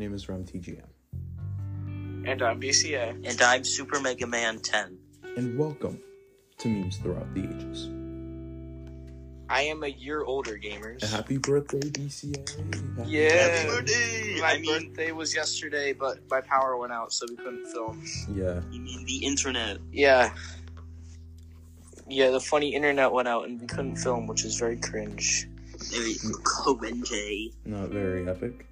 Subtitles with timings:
[0.00, 0.80] name is Rum TGM,
[2.26, 3.20] And I'm BCA.
[3.22, 4.96] And I'm Super Mega Man 10.
[5.36, 6.00] and welcome
[6.56, 7.90] to Memes Throughout the Ages.
[9.50, 11.02] I am a year older, gamers.
[11.02, 12.96] Happy birthday, BCA!
[12.96, 13.28] Happy Yeah.
[13.28, 14.40] Happy birthday!
[14.40, 18.02] My I mean, birthday was yesterday, but my power went out, so we couldn't film.
[18.34, 19.80] Yeah, you mean the internet.
[19.92, 20.32] Yeah.
[22.08, 25.46] Yeah, the funny internet went out and we couldn't film, which is very cringe.
[25.92, 27.52] Very cringy.
[27.66, 28.66] not very epic.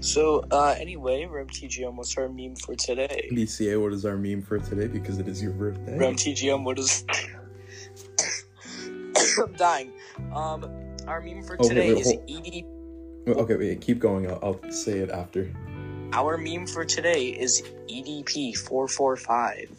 [0.00, 3.28] So, uh, anyway, RemTGM, what's our meme for today?
[3.32, 4.86] BCA, what is our meme for today?
[4.86, 5.98] Because it is your birthday.
[5.98, 7.04] RemTGM, what is.
[9.38, 9.92] I'm dying.
[10.34, 10.64] Um,
[11.06, 13.36] our meme for Okay, today wait, is hold- ED.
[13.40, 14.30] Okay, wait, keep going.
[14.30, 15.52] I'll, I'll say it after.
[16.14, 19.70] Our meme for today is E EDP four four five.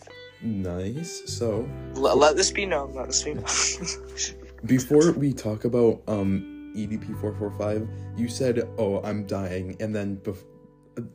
[0.43, 1.23] Nice.
[1.25, 2.93] So, Let, let this be known.
[2.93, 3.45] Let this be known.
[4.65, 9.93] before we talk about um EDP four four five, you said, "Oh, I'm dying," and
[9.95, 10.43] then bef-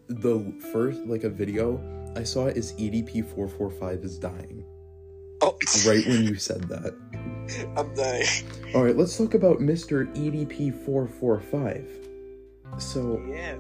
[0.09, 1.81] the first like a video
[2.17, 4.65] I saw is EDP four four five is dying.
[5.43, 6.95] oh, Right when you said that.
[7.77, 8.27] I'm dying.
[8.75, 10.07] All right, let's talk about Mr.
[10.17, 11.89] EDP four four five.
[12.79, 13.55] So, Yeah.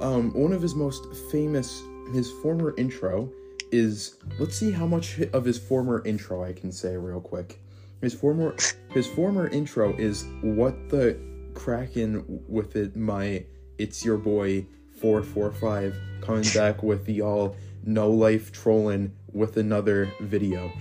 [0.00, 3.30] um, one of his most famous, his former intro
[3.72, 4.16] is.
[4.38, 7.58] Let's see how much of his former intro I can say real quick.
[8.02, 8.54] His former,
[8.90, 11.16] his former intro is what the
[11.54, 12.96] kraken with it.
[12.96, 13.44] My,
[13.78, 14.66] it's your boy
[15.00, 20.72] four four five coming back with y'all no life trolling with another video.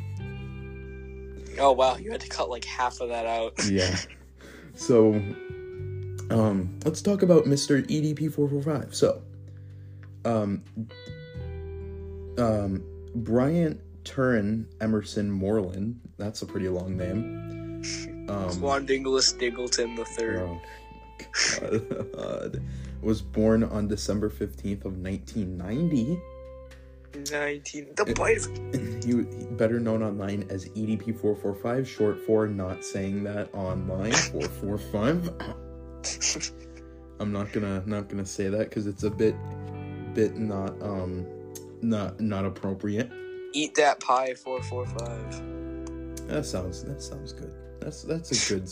[1.59, 3.53] Oh wow, you had to cut like half of that out.
[3.69, 3.97] yeah.
[4.73, 5.13] So,
[6.29, 7.85] um, let's talk about Mr.
[7.85, 8.95] EDP four four five.
[8.95, 9.21] So,
[10.23, 10.63] um,
[12.37, 12.83] um,
[13.15, 15.99] Bryant Turin Emerson Moreland.
[16.17, 17.81] That's a pretty long name.
[18.31, 20.39] Um, Swan Dingles Diggleton the third.
[20.39, 20.61] oh,
[22.15, 22.61] God,
[23.01, 26.19] was born on December fifteenth of nineteen ninety.
[27.29, 27.89] Nineteen.
[27.95, 28.47] The bite.
[29.03, 33.53] He, he better known online as EDP four four five, short for not saying that
[33.53, 35.29] online four four five.
[37.19, 39.35] I'm not gonna not gonna say that because it's a bit
[40.13, 41.25] bit not um
[41.81, 43.11] not not appropriate.
[43.53, 44.33] Eat that pie.
[44.33, 45.41] Four four five.
[46.27, 47.53] That sounds that sounds good.
[47.81, 48.69] That's that's a good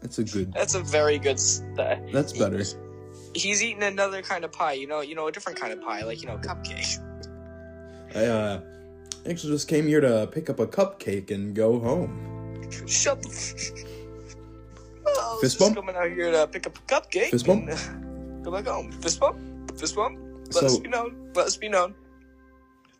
[0.00, 1.38] that's a good That's a very good.
[1.38, 2.62] St- that's better.
[3.34, 4.72] He's eating another kind of pie.
[4.72, 5.00] You know.
[5.00, 6.98] You know a different kind of pie, like you know cupcake.
[8.14, 8.60] I uh
[9.28, 12.64] actually just came here to pick up a cupcake and go home.
[12.86, 13.28] Shut the.
[13.28, 13.84] F-
[15.06, 15.76] oh, Fist just bump?
[15.76, 17.30] coming out here to pick up a cupcake.
[17.30, 17.68] Fist bump?
[17.68, 18.90] and, uh, Go back home.
[18.92, 19.38] Fist bump.
[19.78, 20.18] Fist bump.
[20.46, 21.30] Let So- us be known.
[21.34, 21.94] Let us be known.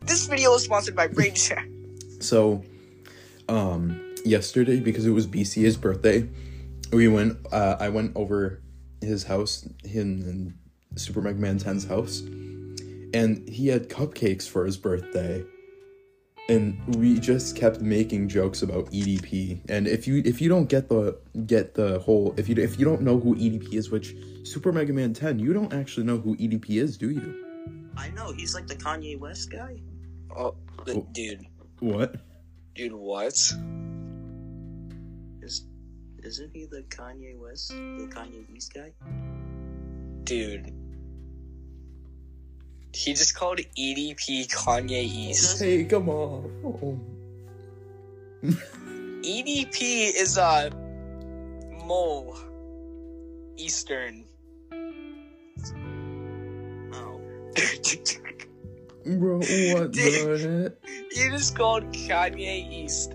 [0.02, 1.69] This video is sponsored by Brain Shack.
[2.20, 2.62] So,
[3.48, 6.29] um, yesterday because it was BC's birthday,
[6.93, 7.37] we went.
[7.53, 8.61] Uh, I went over
[9.01, 10.55] his house, him and
[10.99, 12.21] Super Mega Man 10's house,
[13.15, 15.45] and he had cupcakes for his birthday.
[16.51, 19.61] And we just kept making jokes about EDP.
[19.69, 22.87] And if you if you don't get the get the whole if you if you
[22.87, 26.35] don't know who EDP is, which Super Mega Man 10, you don't actually know who
[26.37, 27.45] EDP is, do you?
[27.99, 29.77] I know, he's like the Kanye West guy.
[30.35, 30.55] Oh,
[30.87, 31.09] the- Oh.
[31.12, 31.45] dude,
[31.81, 32.17] What?
[32.75, 33.35] dude, what?
[36.23, 38.93] Is, isn't he the Kanye West, the Kanye East guy?
[40.25, 40.73] Dude.
[42.93, 45.61] He just called EDP Kanye East.
[45.61, 47.01] Hey, come on.
[48.43, 50.71] EDP is a
[51.87, 52.37] mole
[53.56, 54.25] Eastern.
[56.93, 57.21] Oh.
[59.06, 60.91] Bro, what the heck?
[61.17, 63.15] you just called Kanye East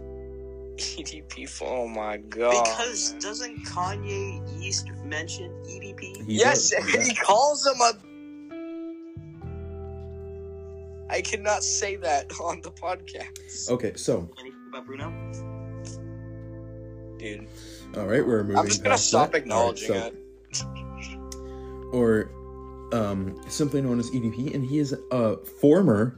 [0.78, 1.48] EDP.
[1.50, 2.64] For, oh my god.
[2.64, 6.26] Because doesn't Kanye East mention E EDP?
[6.26, 7.94] He yes, does, he calls him a.
[11.10, 15.12] I cannot say that on the podcast, Okay, so Anything about Bruno?
[17.20, 17.48] dude.
[17.96, 18.58] all right, we're moving.
[18.58, 19.38] I'm just gonna past stop that.
[19.40, 20.20] acknowledging All right, it.
[21.94, 22.32] Or,
[22.92, 26.18] um, simply known as EDP, and he is a former,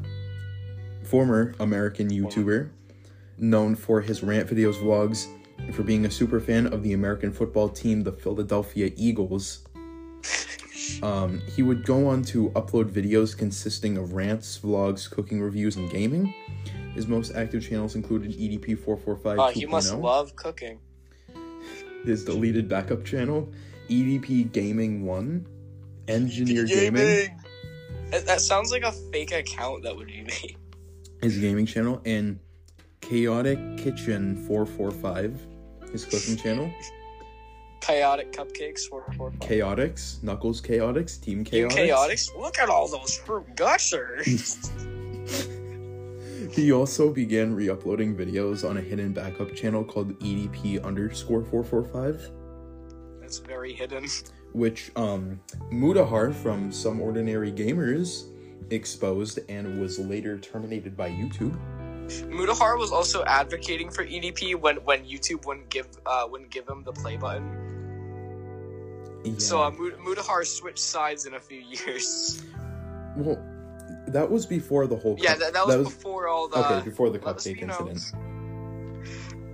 [1.04, 2.70] former American YouTuber,
[3.38, 5.28] known for his rant videos, vlogs,
[5.58, 9.64] and for being a super fan of the American football team, the Philadelphia Eagles.
[11.04, 15.90] Um, he would go on to upload videos consisting of rants, vlogs, cooking reviews, and
[15.90, 16.34] gaming.
[16.94, 20.80] His most active channels included E EDP445 Oh, he must love cooking.
[22.06, 23.52] his deleted backup channel,
[23.90, 25.46] EDP Gaming 1,
[26.08, 27.38] Engineer Gaming,
[28.12, 30.56] That, that sounds like a fake account that would be made.
[31.22, 32.40] his gaming channel, and
[33.08, 35.48] Chaotic Kitchen 445,
[35.92, 36.72] his cooking channel.
[37.80, 38.88] Chaotic cupcakes.
[38.90, 39.40] Four, four, five.
[39.42, 41.90] Chaotix, Knuckles Chaotix, Team Team Chaotix.
[41.92, 42.36] Chaotix.
[42.40, 44.72] Look at all those fruit gushers.
[46.52, 51.84] He also began re-uploading videos on a hidden backup channel called EDP underscore four four
[51.84, 52.32] five,
[53.20, 54.06] That's very hidden.
[54.54, 58.28] which um Mutahar from Some Ordinary Gamers
[58.70, 61.58] exposed and was later terminated by YouTube.
[62.30, 66.84] Mutahar was also advocating for EDP when, when YouTube wouldn't give uh, wouldn't give him
[66.84, 67.62] the play button.
[69.24, 69.34] Yeah.
[69.38, 72.44] So uh, Mutahar switched sides in a few years.
[73.16, 73.44] well,
[74.08, 75.18] that was before the whole.
[75.20, 76.58] Yeah, cup- that, that was before all the.
[76.58, 78.12] okay before the cupcake incident.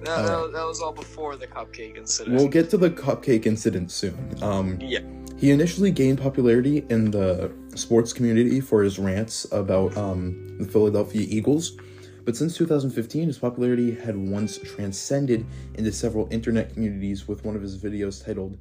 [0.03, 2.35] That, that, that was all before the cupcake incident.
[2.35, 4.35] We'll get to the cupcake incident soon.
[4.41, 5.01] Um, yeah.
[5.37, 11.25] He initially gained popularity in the sports community for his rants about um, the Philadelphia
[11.27, 11.77] Eagles,
[12.25, 15.45] but since 2015, his popularity had once transcended
[15.75, 18.57] into several internet communities with one of his videos titled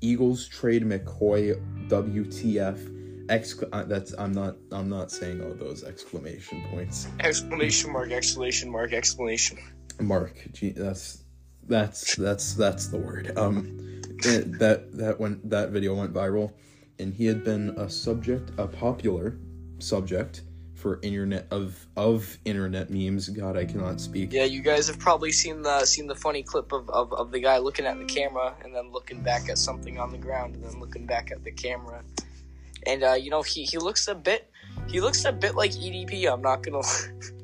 [0.00, 2.94] "Eagles Trade McCoy WTF."
[3.28, 7.08] Exc- uh, that's I'm not I'm not saying all those exclamation points.
[7.20, 8.10] Exclamation mark!
[8.10, 8.92] Exclamation mark!
[8.92, 9.58] Exclamation.
[10.00, 11.24] Mark, gee, that's
[11.66, 13.36] that's that's that's the word.
[13.36, 13.76] Um,
[14.24, 16.52] it- that that went that video went viral,
[16.98, 19.36] and he had been a subject, a popular
[19.78, 20.42] subject
[20.78, 23.28] for internet of of internet memes.
[23.28, 24.32] God, I cannot speak.
[24.32, 27.40] Yeah, you guys have probably seen the seen the funny clip of, of, of the
[27.40, 30.64] guy looking at the camera and then looking back at something on the ground and
[30.64, 32.02] then looking back at the camera.
[32.86, 34.50] And uh, you know, he, he looks a bit
[34.88, 37.10] he looks a bit like EDP, I'm not gonna lie.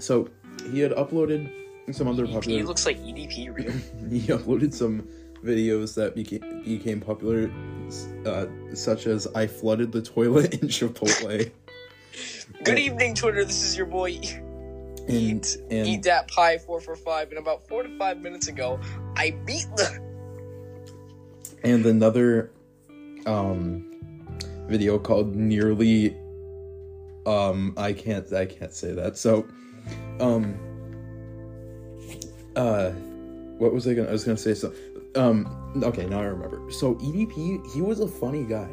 [0.00, 0.28] So
[0.70, 1.50] he had uploaded
[1.92, 2.56] some other popular.
[2.56, 3.72] He looks like EDP real.
[4.10, 5.08] he uploaded some
[5.42, 7.50] videos that became became popular,
[8.24, 11.50] uh, such as I flooded the toilet in Chipotle.
[12.64, 14.18] Good evening, Twitter, this is your boy
[15.08, 17.30] And, Eat and Eat that pie four for five.
[17.30, 18.80] and about four to five minutes ago
[19.16, 20.08] I beat the
[21.64, 22.50] and another
[23.26, 23.84] um
[24.68, 26.16] video called nearly
[27.26, 29.16] um i can't i can't say that.
[29.16, 29.46] So
[30.20, 30.56] um
[32.56, 32.90] uh
[33.58, 34.72] what was i gonna i was gonna say so
[35.14, 35.46] um
[35.82, 36.70] okay now i remember.
[36.70, 37.32] So edp
[37.72, 38.68] he was a funny guy.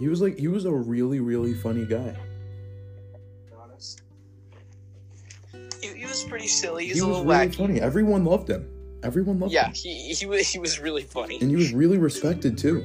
[0.00, 2.16] He was like he was a really really funny guy
[6.34, 7.54] pretty silly, he's he a was little really wacky.
[7.54, 8.68] funny everyone loved him
[9.02, 11.38] everyone loved Yeah, him Yeah, he, he was he was really funny.
[11.40, 12.84] and he was really respected too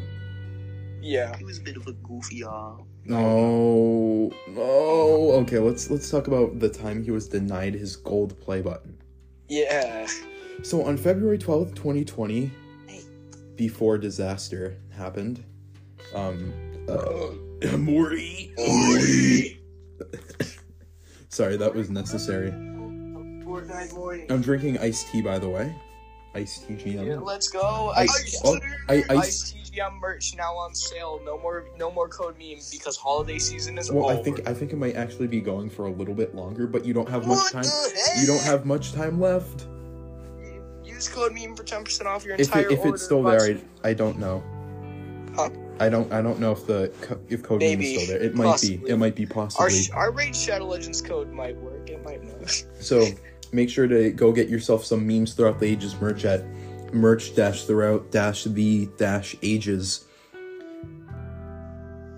[1.01, 1.35] Yeah.
[1.37, 2.85] He was a bit of a goofy, y'all.
[3.05, 5.31] No, no.
[5.41, 8.97] Okay, let's let's talk about the time he was denied his gold play button.
[9.47, 10.05] Yeah.
[10.61, 12.51] So on February twelfth, twenty twenty,
[13.55, 15.43] before disaster happened,
[16.13, 16.53] um,
[16.89, 17.31] uh,
[17.77, 19.61] Morty, Morty.
[21.29, 22.51] Sorry, that was necessary.
[23.67, 24.25] Fortnite morning.
[24.31, 25.73] I'm drinking iced tea, by the way.
[26.35, 27.07] Iced tea GM.
[27.07, 27.91] Yeah, let's go.
[27.95, 31.19] I- Ice, oh, I- I- Ice TGM merch now on sale.
[31.25, 34.19] No more no more code meme because holiday season is Well, over.
[34.19, 36.85] I think I think it might actually be going for a little bit longer, but
[36.85, 37.63] you don't have much What time.
[37.63, 38.17] the?
[38.21, 39.65] You don't have much time left.
[40.83, 42.93] Use code meme for ten percent off your if entire it, if order.
[42.95, 43.41] it's still there,
[43.83, 44.43] I, I don't know.
[45.35, 45.49] Huh?
[45.79, 46.91] I don't I don't know if the
[47.29, 48.23] if code name is still there.
[48.25, 48.77] It might Possibly.
[48.77, 48.89] be.
[48.89, 49.81] It might be Our possibly.
[49.81, 51.89] sh- our Raid Shadow Legends code might work.
[51.89, 52.65] It might not.
[52.81, 53.05] so
[53.51, 56.43] make sure to go get yourself some memes throughout the ages merch at
[56.93, 60.05] merch dash throughout dash the dash ages.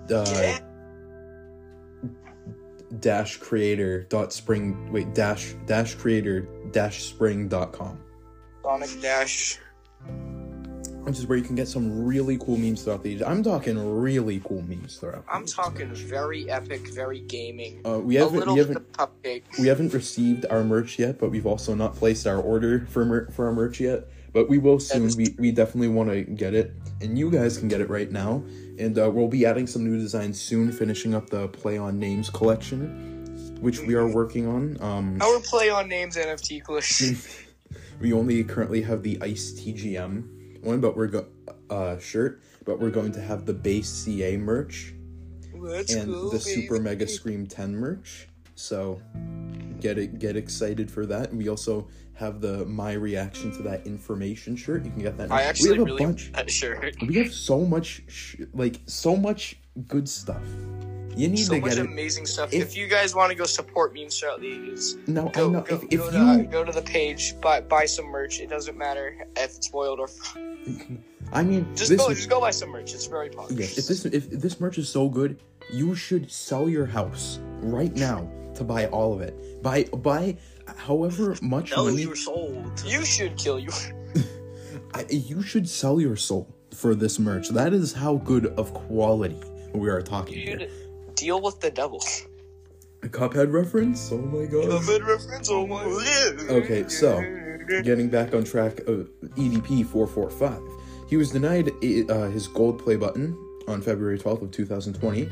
[0.10, 0.60] Uh, yeah.
[3.00, 7.98] dash creator dot spring wait dash dash creator dash spring dot com.
[8.64, 9.60] Sonic Dash.
[11.04, 13.26] Which is where you can get some really cool memes throughout the.
[13.26, 15.26] I'm talking really cool memes throughout.
[15.26, 17.82] the I'm talking very epic, very gaming.
[17.86, 19.42] Uh, we a haven't little we haven't cupcake.
[19.60, 23.32] we haven't received our merch yet, but we've also not placed our order for mer-
[23.32, 24.10] for our merch yet.
[24.32, 25.06] But we will soon.
[25.06, 28.12] is We we definitely want to get it, and you guys can get it right
[28.12, 28.44] now.
[28.78, 32.30] And uh, we'll be adding some new designs soon, finishing up the Play on Names
[32.30, 34.78] collection, which we are working on.
[34.82, 37.18] Um, Our play on names NFT collection.
[38.00, 41.26] we only currently have the Ice TGM one, but we're go
[41.70, 44.94] uh shirt, but we're going to have the base CA merch
[45.54, 46.80] Let's and go, the Super.
[46.80, 48.28] Mega Scream 10 merch.
[48.56, 49.02] So
[49.80, 51.30] get it get excited for that.
[51.30, 54.86] And we also have the my reaction to that information shirt.
[54.86, 55.30] You can get that.
[55.30, 55.36] now.
[55.36, 56.32] I actually we have a really bunch.
[56.34, 56.96] that shirt.
[57.08, 60.44] We have so much sh- like so much good stuff.
[61.16, 61.86] You need So to much get it.
[61.88, 62.54] amazing stuff.
[62.54, 65.52] If- If, you guys want to go support memes throughout the ages, No, go, I
[65.52, 65.62] know.
[65.62, 68.40] go, if if go, you, to, go to the page, buy buy some merch.
[68.40, 70.08] It doesn't matter if it's spoiled or
[71.34, 72.94] I mean, just this go is- just go buy some merch.
[72.94, 73.62] It's very popular.
[73.62, 75.42] Yes, if this if this merch is so good,
[75.74, 79.62] you should sell your house right now to buy all of it.
[79.64, 80.38] Buy buy
[80.78, 82.02] however much Sell money.
[82.04, 82.64] your soul.
[82.78, 83.72] To you should kill you.
[84.94, 87.50] I, you should sell your soul for this merch.
[87.50, 89.40] That is how good of quality
[89.74, 90.68] we are talking here.
[91.16, 92.04] Deal with the devil.
[93.04, 94.12] A Cuphead reference?
[94.12, 94.68] Oh my god.
[95.02, 95.84] reference, oh my
[96.50, 97.20] Okay, so
[97.84, 100.62] getting back on track of EDP 445.
[101.10, 101.70] He was denied
[102.10, 103.38] uh, his gold play button
[103.68, 105.30] on February 12th of 2020.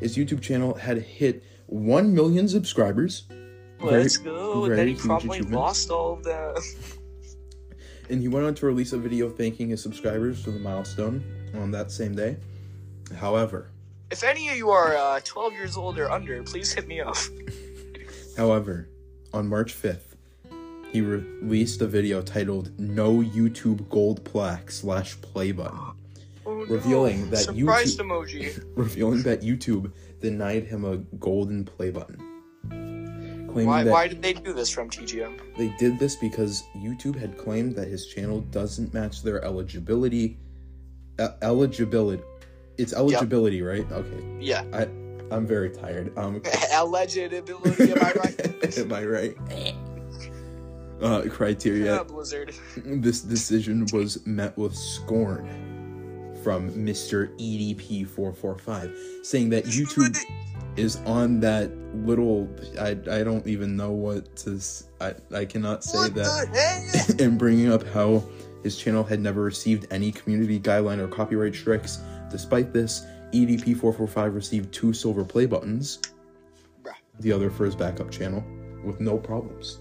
[0.00, 3.24] His YouTube channel had hit 1 million subscribers.
[3.80, 4.64] Let's go.
[4.64, 6.54] very Then he probably lost all of them.
[8.10, 11.22] And he went on to release a video thanking his subscribers for the milestone
[11.54, 12.38] on that same day.
[13.14, 13.70] However,
[14.10, 17.14] If any of you are uh, 12 years old or under, please hit me up.
[18.36, 18.88] However,
[19.32, 20.09] on March 5th,
[20.92, 25.78] he released a video titled No YouTube Gold Plaque slash Play Button,
[26.46, 28.64] Oh, Revealing that Surprise YouTube- emoji.
[28.76, 32.16] revealing that YouTube denied him a golden play button.
[32.68, 35.56] Claiming Why, that why did they do this from TGM?
[35.56, 40.38] they did this because YouTube had claimed that his channel doesn't match their eligibility.
[41.18, 42.22] Uh, eligibility.
[42.78, 43.90] It's eligibility, right?
[43.90, 44.36] Okay.
[44.40, 44.64] Yeah.
[44.72, 44.82] I,
[45.34, 46.16] I'm very tired.
[46.16, 46.40] Um,
[46.74, 48.78] Alleged ability, am I right?
[48.78, 49.36] Am I right?
[51.00, 51.96] Uh, criteria.
[51.96, 52.54] Yeah, Blizzard.
[52.84, 55.48] This decision was met with scorn
[56.42, 57.32] from Mr.
[57.38, 60.16] E EDP445, saying that YouTube
[60.76, 62.48] is on that little.
[62.78, 64.60] I, I don't even know what to.
[65.00, 67.16] I, I cannot say What that.
[67.20, 68.22] and bringing up how
[68.62, 71.98] his channel had never received any community guideline or copyright strikes.
[72.30, 76.00] Despite this, E EDP445 received two silver play buttons,
[77.20, 78.44] the other for his backup channel,
[78.84, 79.80] with no problems.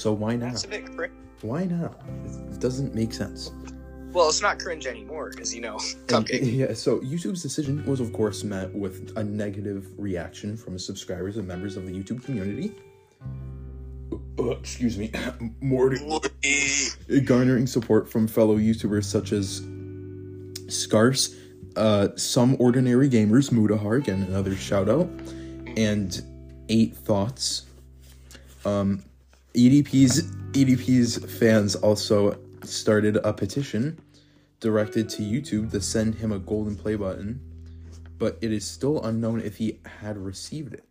[0.00, 0.52] So why not?
[0.52, 1.12] That's a bit cringe.
[1.42, 2.00] Why not?
[2.50, 3.52] It doesn't make sense.
[4.12, 5.74] Well, it's not cringe anymore, because, you know,
[6.08, 6.56] And- cupcake.
[6.56, 11.46] yeah, so YouTube's decision was, of course, met with a negative reaction from subscribers and
[11.46, 12.74] members of the YouTube community.
[14.38, 15.12] Uh, excuse me,
[15.60, 15.98] Morty.
[17.26, 19.60] Garnering support from fellow YouTubers such as
[20.74, 21.36] Scarce,
[21.76, 25.10] uh, Some Ordinary Gamers, Mutahar, again, another shout out,
[25.76, 26.22] and
[26.70, 27.66] Eight Thoughts.
[28.64, 29.04] Um,
[29.54, 33.98] EDP's EDP's fans also started a petition
[34.60, 37.40] directed to YouTube to send him a golden play button,
[38.18, 40.84] but it is still unknown if he had received it.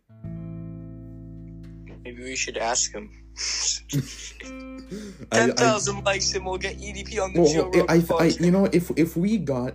[2.04, 3.10] Maybe we should ask him.
[5.32, 8.50] I- 10,000 likes and we'll get EDP on the well, Joe well, I, I, you
[8.50, 9.74] know, if if we got,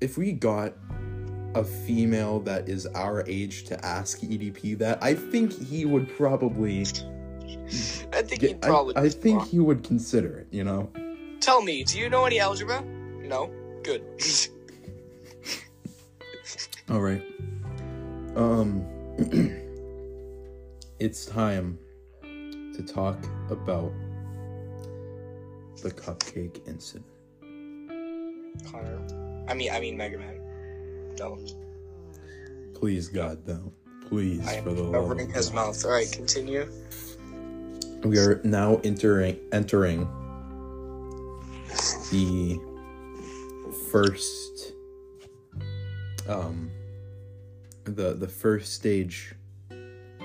[0.00, 0.72] if we got
[1.54, 6.86] a female that is our age to ask EDP that, I think he would probably.
[8.12, 8.96] I think he'd probably.
[8.96, 10.48] I, I think he would consider it.
[10.50, 10.90] You know.
[11.40, 12.82] Tell me, do you know any algebra?
[12.82, 13.50] No?
[13.82, 14.02] Good.
[16.90, 17.22] All right.
[18.36, 18.84] Um,
[20.98, 21.78] it's time
[22.22, 23.92] to talk about
[25.82, 27.06] the cupcake incident.
[28.70, 29.46] Connor.
[29.48, 30.40] I mean, I mean Mega Man.
[31.16, 31.54] Don't.
[32.74, 33.72] Please, God, don't.
[34.08, 35.84] Please, I for the love covering his mouth.
[35.84, 36.70] Alright, continue.
[38.04, 40.08] We are now entering entering
[42.10, 42.58] the
[43.90, 44.72] first
[46.28, 46.70] um
[47.84, 49.34] the the first stage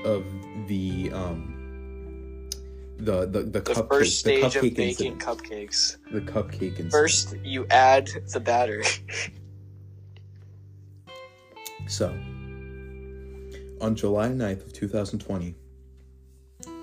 [0.05, 0.23] of
[0.67, 2.49] the um
[2.97, 5.19] the the the, The cupcake first the stage of cupcake baking incident.
[5.19, 5.97] cupcakes.
[6.11, 6.91] the cupcake incident.
[6.91, 8.83] First, you add the batter.
[11.87, 12.07] So,
[13.81, 15.55] on July 9th of 2020,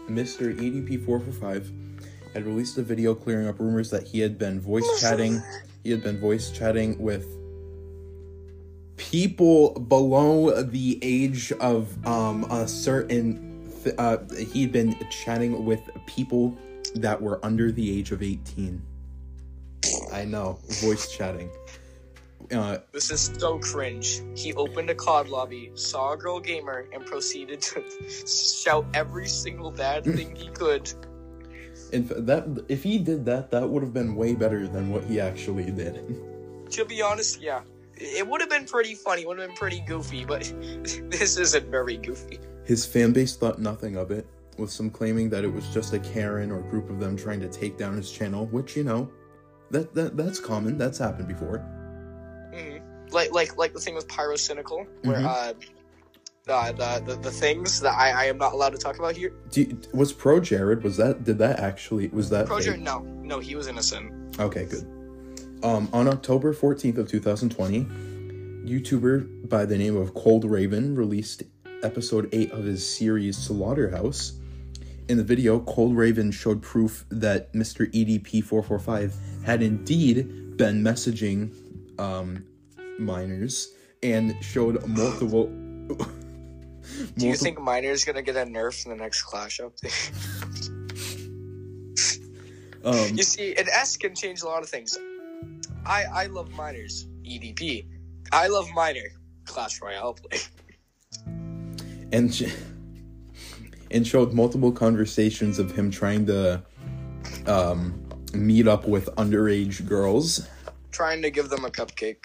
[0.09, 0.55] Mr.
[0.57, 1.71] EDP445
[2.35, 5.43] had released a video clearing up rumors that he had been voice chatting,
[5.85, 7.27] he had been voice chatting with
[8.97, 14.19] people below the age of um a certain th- uh
[14.53, 16.57] he'd been chatting with people
[16.95, 18.81] that were under the age of 18.
[20.13, 21.51] I know, voice chatting.
[22.51, 24.23] Uh This is so cringe.
[24.35, 27.83] He opened a COD lobby, saw a girl gamer, and proceeded to
[28.27, 30.93] shout every single bad thing he could.
[31.93, 35.05] In fa- that if he did that, that would have been way better than what
[35.05, 36.21] he actually did.
[36.71, 37.61] To be honest, yeah.
[37.97, 40.43] It would have been pretty funny, would have been pretty goofy, but
[41.11, 42.41] this isn't very goofy.
[42.65, 45.99] His fan base thought nothing of it, with some claiming that it was just a
[45.99, 49.11] Karen or group of them trying to take down his channel, which you know,
[49.71, 50.79] that that that's common.
[50.79, 51.65] That's happened before.
[53.13, 55.27] Like like like the thing with Pyrocynical, where Mhm.
[55.27, 55.53] uh,
[56.45, 59.33] the, the the things that I, I am not allowed to talk about here.
[59.53, 60.83] You- was Pro Jared?
[60.83, 62.47] Was that did that actually was that?
[62.47, 62.81] Pro fake?
[62.81, 64.39] no, no, he was innocent.
[64.41, 64.85] Okay, good.
[65.63, 67.85] Um, on October 14th of 2020,
[68.65, 71.45] YouTuber by the name of Cold Raven released
[71.83, 74.33] episode 8 of his series Slaughterhouse.
[75.09, 77.87] In the video, Cold Raven showed proof that Mr.
[77.93, 79.13] EDP445
[79.45, 81.53] had indeed been messaging
[82.01, 82.45] um,
[83.05, 85.47] minors and showed multiple.
[87.17, 90.11] Do you think Miner's gonna get a nerf in the next Clash update?
[92.85, 94.99] Um, you see, an S can change a lot of things.
[95.87, 97.87] I I love Miners EDP.
[98.33, 99.09] I love Miner
[99.45, 100.41] Clash Royale play.
[102.13, 102.53] and sh-
[103.91, 106.63] and showed multiple conversations of him trying to
[107.47, 110.49] um, meet up with underage girls.
[110.91, 112.25] Trying to give them a cupcake.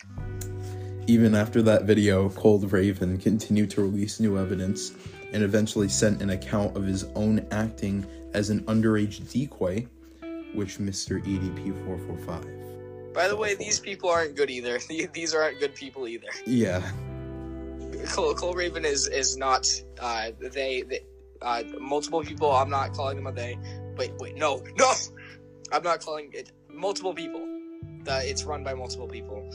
[1.07, 4.91] Even after that video, Cold Raven continued to release new evidence
[5.31, 9.87] and eventually sent an account of his own acting as an underage decoy,
[10.53, 11.25] which Mr.
[11.25, 13.13] E EDP445.
[13.13, 14.79] By the way, these people aren't good either.
[15.13, 16.27] These aren't good people either.
[16.45, 16.87] Yeah.
[18.09, 19.67] Cole, Cole Raven is is not.
[19.99, 20.99] Uh, they, they
[21.41, 22.51] uh, multiple people.
[22.51, 23.57] I'm not calling them a they.
[23.95, 24.93] Wait, wait, no, no.
[25.71, 27.41] I'm not calling it multiple people.
[28.07, 29.49] Uh, it's run by multiple people,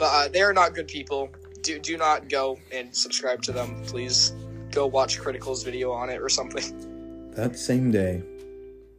[0.00, 1.30] but uh, they are not good people.
[1.60, 4.32] Do do not go and subscribe to them, please.
[4.72, 6.86] Go watch Critical's video on it or something.
[7.30, 8.24] That same day.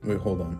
[0.05, 0.53] Wait, hold on.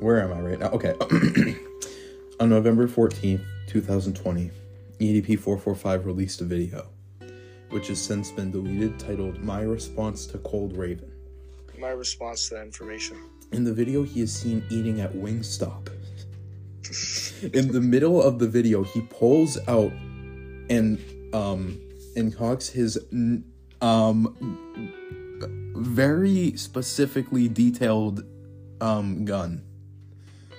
[0.00, 0.70] Where am I right now?
[0.70, 0.94] Okay.
[2.40, 4.50] on November 14th, 2020,
[4.98, 6.88] EDP445 released a video,
[7.68, 11.12] which has since been deleted, titled My Response to Cold Raven.
[11.78, 13.16] My response to that information.
[13.52, 15.88] In the video, he is seen eating at Wingstop.
[17.42, 19.92] In the middle of the video, he pulls out
[20.68, 20.98] and
[21.32, 21.80] um
[22.16, 22.98] and cocks his
[23.80, 24.58] um
[25.76, 28.24] very specifically detailed
[28.80, 29.62] um gun.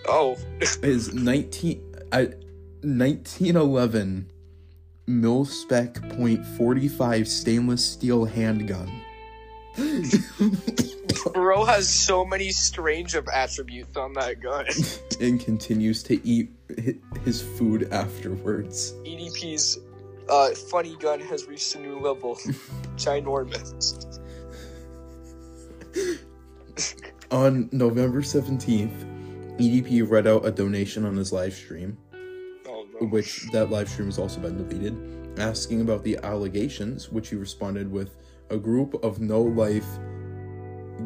[0.07, 0.37] Oh,
[0.81, 2.33] His 19 I
[2.83, 4.31] 1911
[5.07, 8.89] mil spec .45 stainless steel handgun.
[11.33, 14.65] Bro has so many strange of attributes on that gun.
[15.21, 16.49] and continues to eat
[17.23, 18.93] his food afterwards.
[19.05, 19.79] EDP's
[20.29, 22.35] uh, funny gun has reached a new level.
[22.95, 24.19] Ginormous.
[27.31, 31.97] On November 17th, EDP read out a donation on his live stream,
[32.67, 33.07] Oh no.
[33.07, 37.89] which that live stream has also been deleted, asking about the allegations, which he responded
[37.89, 38.15] with
[38.51, 39.87] a group of no life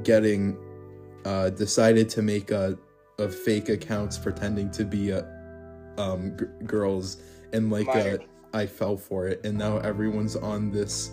[0.03, 0.57] getting
[1.23, 2.77] uh, decided to make a,
[3.19, 5.25] a fake accounts pretending to be a,
[5.97, 7.17] um, g- girls
[7.53, 8.19] and like uh, Minor.
[8.53, 11.11] I fell for it and now everyone's on this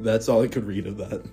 [0.00, 1.24] that's all I could read of that.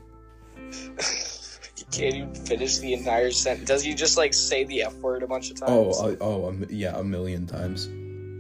[1.78, 3.68] he can't even finish the entire sentence.
[3.68, 5.72] Does he just like say the F word a bunch of times?
[5.72, 7.90] Oh, uh, oh, um, yeah, a million times.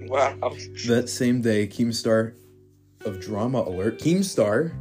[0.09, 0.35] wow.
[0.87, 2.33] That same day, Keemstar
[3.05, 4.73] of Drama Alert, Keemstar,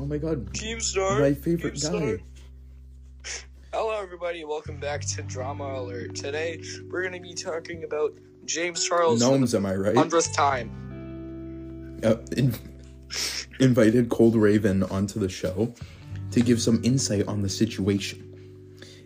[0.00, 1.20] oh my god, Keemstar.
[1.20, 2.18] my favorite Keemstar.
[2.18, 2.24] guy.
[3.74, 4.44] Hello, everybody.
[4.44, 6.14] Welcome back to Drama Alert.
[6.14, 8.14] Today, we're going to be talking about
[8.46, 9.94] James Charles Gnomes, am I right?
[9.94, 12.00] hundredth time.
[12.02, 12.54] Uh, in-
[13.60, 15.74] invited Cold Raven onto the show
[16.30, 18.26] to give some insight on the situation.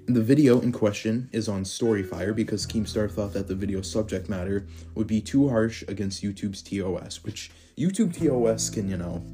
[0.07, 4.69] The video in question is on Storyfire because Keemstar thought that the video subject matter
[4.95, 9.25] would be too harsh against YouTube's TOS, which YouTube TOS can, you know,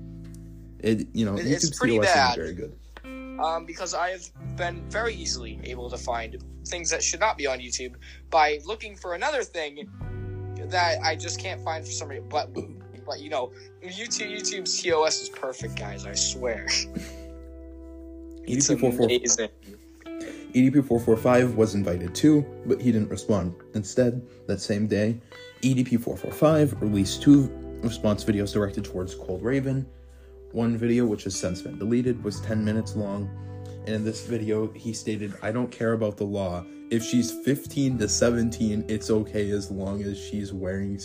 [0.83, 2.39] it you know It- it's YouTube's pretty TOS bad.
[2.39, 3.41] isn't very good.
[3.41, 4.23] um, because I have
[4.57, 7.95] been very easily able to find things that should not be on YouTube
[8.31, 9.89] by looking for another thing
[10.69, 12.29] that I just can't find for some reason.
[12.29, 12.53] But,
[13.07, 16.05] but you know, YouTube YouTube's TOS is perfect, guys.
[16.07, 16.67] I swear.
[18.47, 19.49] It's EDP445 amazing.
[20.55, 23.55] EDP445 was invited too, but he didn't respond.
[23.75, 25.21] Instead, that same day,
[25.63, 27.49] E EDP445 released two
[27.83, 29.87] response videos directed towards Cold Raven.
[30.53, 33.31] One video, which has since been deleted, was 10 minutes long,
[33.87, 36.65] and in this video, he stated, I don't care about the law.
[36.91, 41.01] If she's 15 to 17, it's okay as long as she's wearing.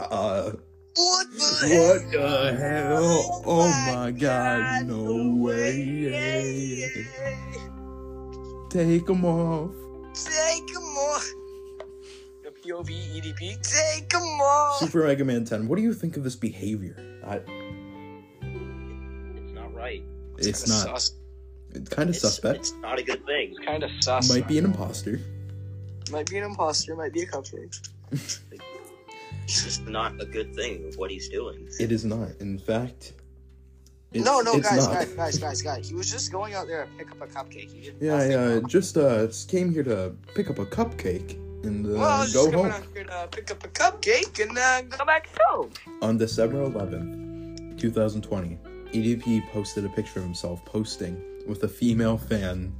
[0.00, 0.52] Uh.
[0.96, 3.42] What the What the hell?
[3.46, 6.90] Oh my god, no way.
[8.70, 9.70] Take them off.
[10.14, 11.26] Take him off.
[12.42, 13.62] The POV EDP.
[13.62, 14.78] Take him off.
[14.78, 16.96] Super Mega Man 10, what do you think of this behavior?
[17.24, 17.55] I, It's not
[20.38, 20.46] right.
[20.46, 21.00] it's kinda not.
[21.02, 21.14] Sus.
[21.74, 22.58] It's kind of suspect.
[22.60, 23.50] It's not a good thing.
[23.56, 24.28] It's Kind of sus.
[24.30, 25.20] Might be an imposter.
[26.10, 26.94] Might be an imposter.
[26.96, 27.88] Might be a cupcake.
[29.44, 31.68] It's just not a good thing of what he's doing.
[31.78, 32.30] It is not.
[32.40, 33.12] In fact,
[34.12, 34.94] it's, no, no, it's guys, not.
[34.94, 35.88] guys, guys, guys, guys.
[35.88, 37.70] He was just going out there to pick up a cupcake.
[37.70, 38.68] He did Yeah, I uh, wrong.
[38.68, 42.44] just uh, came here to pick up a cupcake and uh, Well, I was go
[42.46, 42.82] just coming home.
[42.82, 45.70] out here to pick up a cupcake and uh, go back home.
[46.02, 48.58] On December 11th, 2020,
[48.96, 52.74] EDP posted a picture of himself posting with a female fan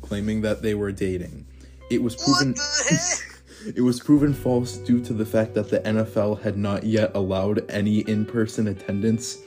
[0.00, 1.46] claiming that they were dating.
[1.90, 2.54] It was proven
[3.76, 7.68] it was proven false due to the fact that the NFL had not yet allowed
[7.70, 9.38] any in-person attendance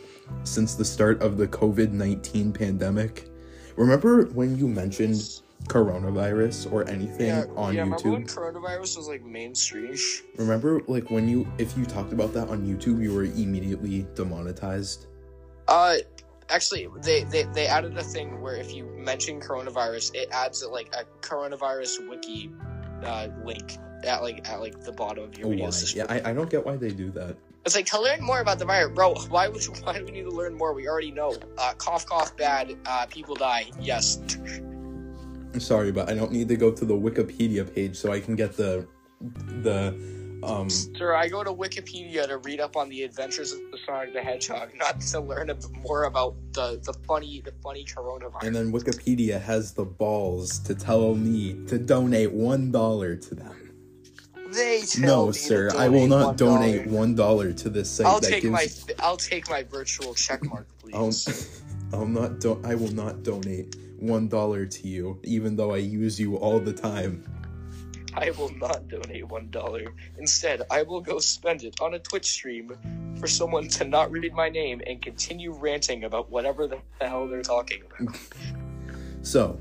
[0.44, 3.30] since the start of the COVID-19 pandemic.
[3.76, 8.36] Remember when you mentioned coronavirus or anything yeah, on yeah, remember when YouTube?
[8.36, 9.96] coronavirus was like mainstream?
[10.38, 15.08] Remember like when you if you talked about that on YouTube, you were immediately demonetized?
[15.70, 15.98] Uh,
[16.50, 20.94] actually, they, they they added a thing where if you mention coronavirus, it adds like
[20.96, 22.52] a coronavirus wiki
[23.06, 25.70] uh, link at like at like the bottom of your Oh, video.
[25.94, 27.38] Yeah, I, I don't get why they do that.
[27.66, 29.14] It's like to learn more about the virus, bro.
[29.30, 29.74] Why would you?
[29.84, 30.74] Why do we need to learn more?
[30.74, 31.36] We already know.
[31.58, 32.76] Uh, cough, cough, bad.
[32.86, 33.66] Uh, people die.
[33.80, 34.20] Yes.
[35.54, 38.36] I'm sorry, but I don't need to go to the Wikipedia page so I can
[38.36, 38.88] get the
[39.62, 43.78] the um Sir, I go to Wikipedia to read up on the adventures of the
[43.86, 47.84] Sonic the Hedgehog, not to learn a bit more about the the funny the funny
[47.86, 48.44] coronavirus.
[48.44, 53.74] and then Wikipedia has the balls to tell me to donate one dollar to them.
[54.52, 56.38] they tell No, sir, I will not $1.
[56.38, 58.52] donate one dollar to this site I'll take gives.
[58.52, 58.68] my
[59.06, 61.62] I'll take my virtual check mark, I'll, please.
[61.94, 66.20] I'll not do- I will not donate one dollar to you, even though I use
[66.20, 67.26] you all the time.
[68.16, 69.94] I will not donate one dollar.
[70.18, 72.76] Instead, I will go spend it on a Twitch stream
[73.20, 77.42] for someone to not read my name and continue ranting about whatever the hell they're
[77.42, 78.16] talking about.
[79.22, 79.60] So,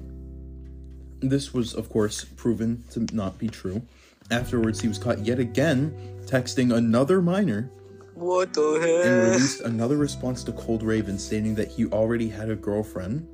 [1.20, 3.82] this was, of course, proven to not be true.
[4.30, 5.92] Afterwards, he was caught yet again
[6.26, 7.70] texting another minor
[8.14, 12.56] What the and released another response to Cold Raven stating that he already had a
[12.56, 13.26] girlfriend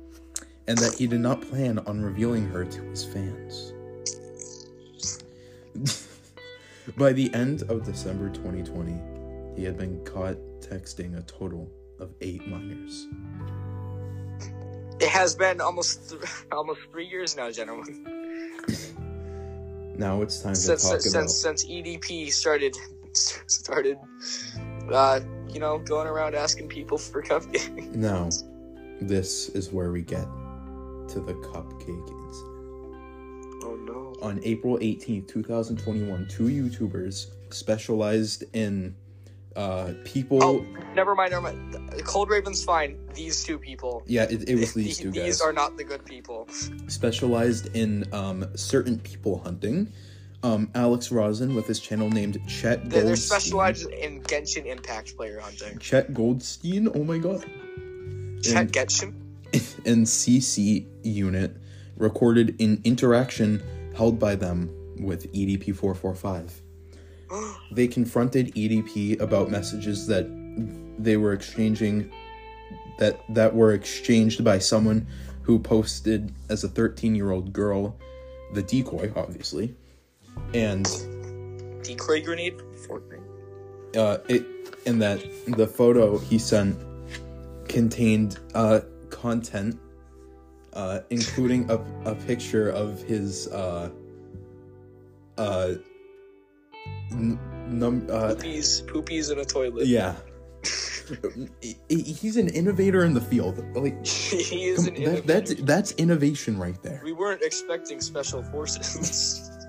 [0.67, 3.74] and that he did not plan on revealing her to his fans.
[6.97, 12.45] By the end of December 2020, he had been caught texting a total of eight
[12.47, 13.07] minors.
[14.99, 18.05] It has been almost th- almost three years now, gentlemen,
[19.97, 21.29] Now it's time to talk since about.
[21.29, 22.75] since EDP started
[23.13, 23.97] started,
[24.91, 27.95] uh, you know, going around asking people for cupcakes.
[27.95, 28.29] Now,
[29.01, 30.25] this is where we get
[31.09, 32.54] to the cupcake incident.
[33.75, 34.27] Oh no!
[34.27, 38.95] On April 18th, 2021, two YouTubers specialized in
[39.55, 40.43] uh, people.
[40.43, 42.03] Oh, never mind, never mind.
[42.05, 42.97] Cold Raven's fine.
[43.13, 44.03] These two people.
[44.05, 45.23] Yeah, it, it was these two guys.
[45.23, 46.47] These are not the good people.
[46.87, 49.91] specialized in um, certain people hunting.
[50.43, 53.05] Um, Alex Rosen with his channel named Chet They're, Goldstein.
[53.05, 55.79] they're specialized in Genshin Impact player hunting.
[55.79, 57.43] Chet Goldstein, oh my god.
[58.43, 59.13] Chet And- Genshin?
[59.85, 61.55] and CC unit
[61.97, 63.61] recorded in interaction
[63.95, 66.61] held by them with EDP 445.
[67.71, 70.27] They confronted EDP about messages that
[70.99, 72.11] they were exchanging
[72.99, 75.07] that that were exchanged by someone
[75.41, 77.97] who posted as a 13-year-old girl
[78.53, 79.75] the decoy obviously
[80.53, 80.85] and
[81.83, 82.57] Decoy grenade?
[82.87, 83.21] Fortnite.
[83.95, 84.45] uh, it
[84.85, 86.77] and that the photo he sent
[87.67, 89.79] contained uh, content,
[90.75, 91.75] uh, including a,
[92.09, 93.89] a picture of his uh,
[95.37, 95.73] uh,
[97.11, 99.87] n- num- uh, Poopies, poopies in a toilet.
[99.87, 100.15] yeah.
[101.89, 103.63] He's an innovator in the field.
[103.75, 106.99] Like he is come- an that, that's that's innovation right there.
[107.03, 109.51] We weren't expecting special forces.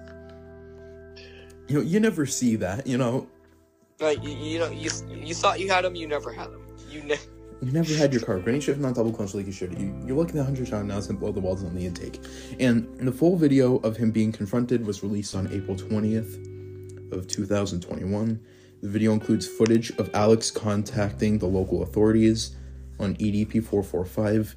[1.69, 2.87] You know, you never see that.
[2.87, 3.27] You know,
[3.99, 6.65] like you, you know, you you thought you had them, you never had them.
[6.89, 7.19] You ne-
[7.63, 8.39] You never had your car.
[8.39, 9.79] Granny shift not double clutch like you should.
[9.79, 12.21] You, you're looking at 100 shot now and blow the walls on the intake.
[12.61, 18.41] And the full video of him being confronted was released on April 20th of 2021.
[18.83, 22.55] The video includes footage of Alex contacting the local authorities
[23.01, 24.57] on EDP 445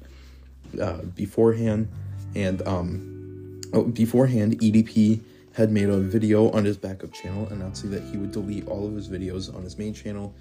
[0.80, 1.88] uh, beforehand.
[2.34, 5.20] And um, oh, beforehand, EDP
[5.54, 8.94] had made a video on his backup channel announcing that he would delete all of
[8.94, 10.34] his videos on his main channel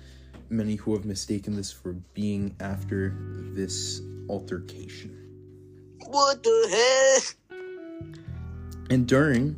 [0.50, 3.16] many who have mistaken this for being after
[3.54, 5.16] this altercation.
[6.08, 7.36] what the heck?
[8.90, 9.56] And during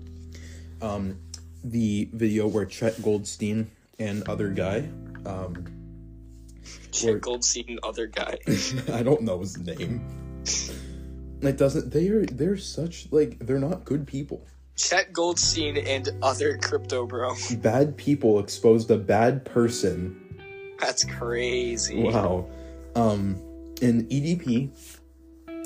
[0.82, 1.18] um,
[1.64, 4.90] the video where Chet Goldstein and other guy,
[5.26, 5.66] um,
[6.92, 8.38] Chet Or- Goldstein, other guy.
[8.94, 10.02] I don't know his name.
[11.42, 11.92] It doesn't.
[11.92, 12.26] They are.
[12.26, 14.46] They're such like they're not good people.
[14.76, 17.36] Chet Goldstein and other crypto bro.
[17.58, 20.21] Bad people exposed a bad person
[20.82, 22.04] That's crazy.
[22.04, 22.50] Wow.
[22.96, 23.38] Um,
[23.82, 24.72] in EDP,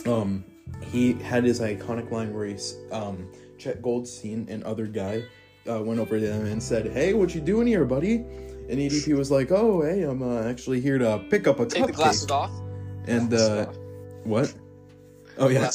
[0.07, 0.43] um,
[0.91, 5.23] he had his iconic line where he's um, Chet Goldstein and other guy
[5.69, 9.15] uh, went over to him and said, "Hey, what you doing here, buddy?" And EDP
[9.17, 12.27] was like, "Oh, hey, I'm uh, actually here to pick up a Take the glasses
[12.27, 12.51] cupcake." off.
[13.07, 13.75] And uh, off.
[14.23, 14.53] what?
[15.37, 15.71] Oh yeah.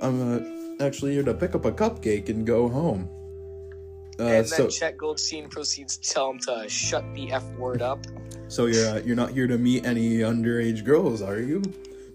[0.00, 3.08] I'm uh, actually here to pick up a cupcake and go home.
[4.22, 7.82] Uh, and then so, Chet Goldstein proceeds to tell him to shut the f word
[7.82, 8.06] up.
[8.46, 11.60] so you're uh, you're not here to meet any underage girls, are you?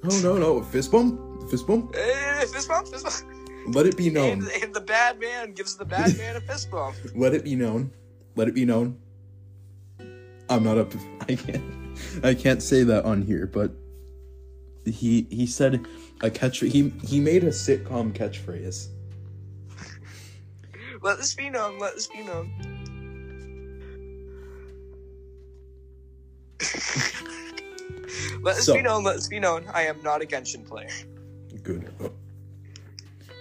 [0.04, 0.63] No, no, no.
[0.63, 1.93] Fist bump, fist bump.
[1.98, 3.76] Eh, fist bump, fist bump.
[3.76, 4.43] Let it be known.
[4.43, 6.96] And, and the bad man gives the bad man a fist bump.
[7.15, 7.91] Let it be known.
[8.36, 8.98] Let it be known.
[10.50, 10.93] I'm not up.
[11.28, 11.63] I can't.
[12.24, 13.72] I can't say that on here, but
[14.86, 15.86] he he said
[16.22, 16.60] a catch.
[16.60, 18.88] He he made a sitcom catchphrase.
[21.01, 21.79] Let this be known.
[21.79, 22.51] Let this be known.
[28.41, 29.03] let this So- be known.
[29.03, 29.65] Let this be known.
[29.73, 30.89] I am not a Genshin player.
[31.63, 31.91] Good.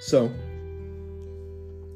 [0.01, 0.27] So,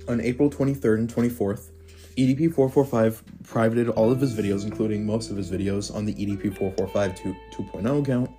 [0.08, 1.70] on April 23rd and 24th,
[2.16, 6.26] E EDP445 privated all of his videos, including most of his videos, on the E
[6.26, 8.30] EDP445 2, 2.0 account.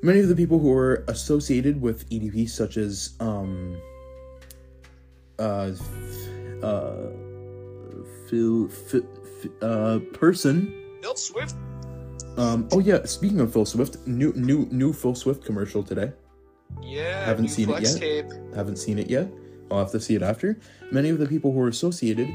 [0.00, 3.80] Many of the people who were associated with EDP, such as um,
[5.38, 5.72] uh,
[6.62, 6.92] uh,
[8.28, 9.02] Phil, Phil,
[9.62, 10.72] uh, person.
[11.02, 11.54] Bill Swift.
[12.36, 16.12] Um, oh yeah, speaking of Phil Swift, new new new Phil Swift commercial today.
[16.82, 17.24] Yeah.
[17.24, 17.96] Haven't seen it yet.
[17.98, 18.26] Tape.
[18.54, 19.28] haven't seen it yet.
[19.70, 20.58] I'll have to see it after.
[20.92, 22.28] Many of the people who were associated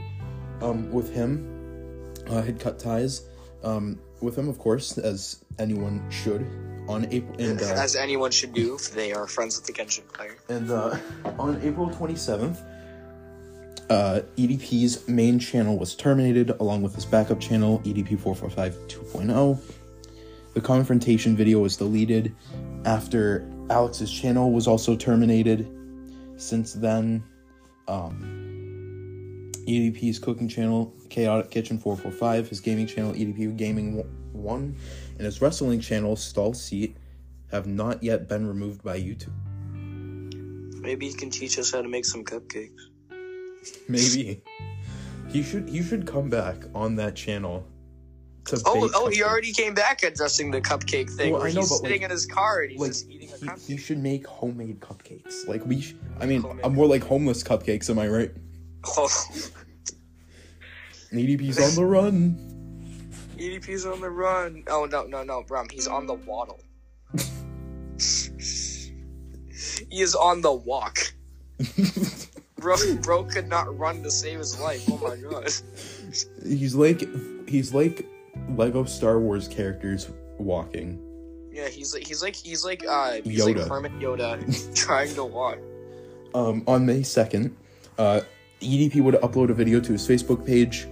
[0.62, 3.28] um, with him uh, had cut ties
[3.64, 6.46] um, with him, of course, as anyone should.
[6.90, 10.06] On April and uh, As anyone should do if they are friends with the Genshin
[10.12, 10.36] player.
[10.50, 10.98] and uh,
[11.40, 12.62] on April twenty seventh,
[13.90, 18.78] uh, EDP's main channel was terminated, along with his backup channel, EDP four four five
[18.88, 19.60] two oh.
[20.54, 22.36] The confrontation video was deleted
[22.86, 25.68] after Alex's channel was also terminated.
[26.38, 27.24] Since then,
[27.88, 34.76] um, EDP's cooking channel, Chaotic Kitchen 445, his gaming channel, EDP Gaming 1,
[35.18, 36.98] and his wrestling channel, Stall Seat,
[37.52, 39.34] have not yet been removed by YouTube.
[40.82, 42.93] Maybe he can teach us how to make some cupcakes.
[43.88, 44.42] Maybe.
[45.30, 47.66] He should he should come back on that channel
[48.46, 51.62] to Oh, oh, he already came back addressing the cupcake thing Well, where I know,
[51.62, 53.66] he's but, sitting like- in his car and he's like just eating a he, cupcake.
[53.68, 55.48] he should make homemade cupcakes.
[55.48, 56.66] Like we sh- I mean, Homemade.
[56.66, 58.32] I'm more like homeless cupcakes, am I right?
[58.86, 59.08] Oh,
[61.14, 62.38] EDP's on the run.
[63.38, 64.64] EDP's on the run.
[64.68, 66.60] Oh no, no, no, Brum, he's on the waddle.
[69.90, 70.98] he is on the walk.
[72.64, 74.86] Bro, bro could not run to save his life.
[74.90, 75.52] Oh my god.
[76.44, 77.04] he's like
[77.48, 78.08] he's like
[78.56, 80.98] Lego Star Wars characters walking.
[81.52, 83.68] Yeah, he's like he's like he's like uh he's like Yoda.
[83.68, 85.58] Hermit Yoda trying to walk.
[86.34, 87.54] Um, on May 2nd,
[87.98, 88.22] uh,
[88.62, 90.88] EDP would upload a video to his Facebook page,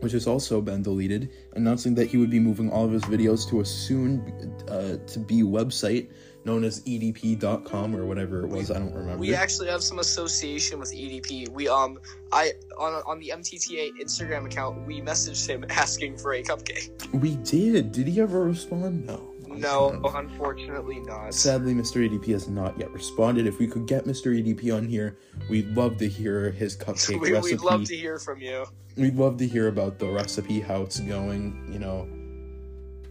[0.00, 3.48] which has also been deleted, announcing that he would be moving all of his videos
[3.48, 4.20] to a soon
[4.68, 6.10] uh, to be website
[6.48, 8.70] known as edp.com or whatever it was.
[8.70, 9.18] I don't remember.
[9.18, 11.50] We actually have some association with EDP.
[11.50, 11.98] We um
[12.32, 16.90] I on on the MTTA Instagram account we messaged him asking for a cupcake.
[17.12, 17.92] We did.
[17.92, 19.06] Did he ever respond?
[19.06, 19.34] No.
[19.46, 21.00] No, Unfortunately.
[21.00, 21.32] not.
[21.34, 22.06] Sadly, Mr.
[22.06, 23.46] EDP has not yet responded.
[23.46, 24.26] If we could get Mr.
[24.30, 25.16] EDP on here,
[25.48, 27.54] we'd love to hear his cupcake we, recipe.
[27.54, 28.66] we'd love to hear from you.
[28.96, 32.06] We'd love to hear about the recipe, how it's going, you know.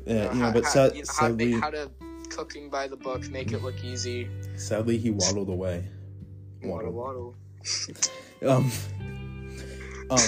[0.05, 1.89] Yeah, you know, how, but sad, how, sadly, how to
[2.29, 4.29] cooking by the book, make it look easy.
[4.55, 5.87] sadly, he waddled away.
[6.63, 7.35] Waddle waddle.
[8.45, 8.71] Um,
[10.11, 10.19] um,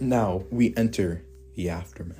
[0.00, 1.22] now we enter
[1.54, 2.16] the aftermath.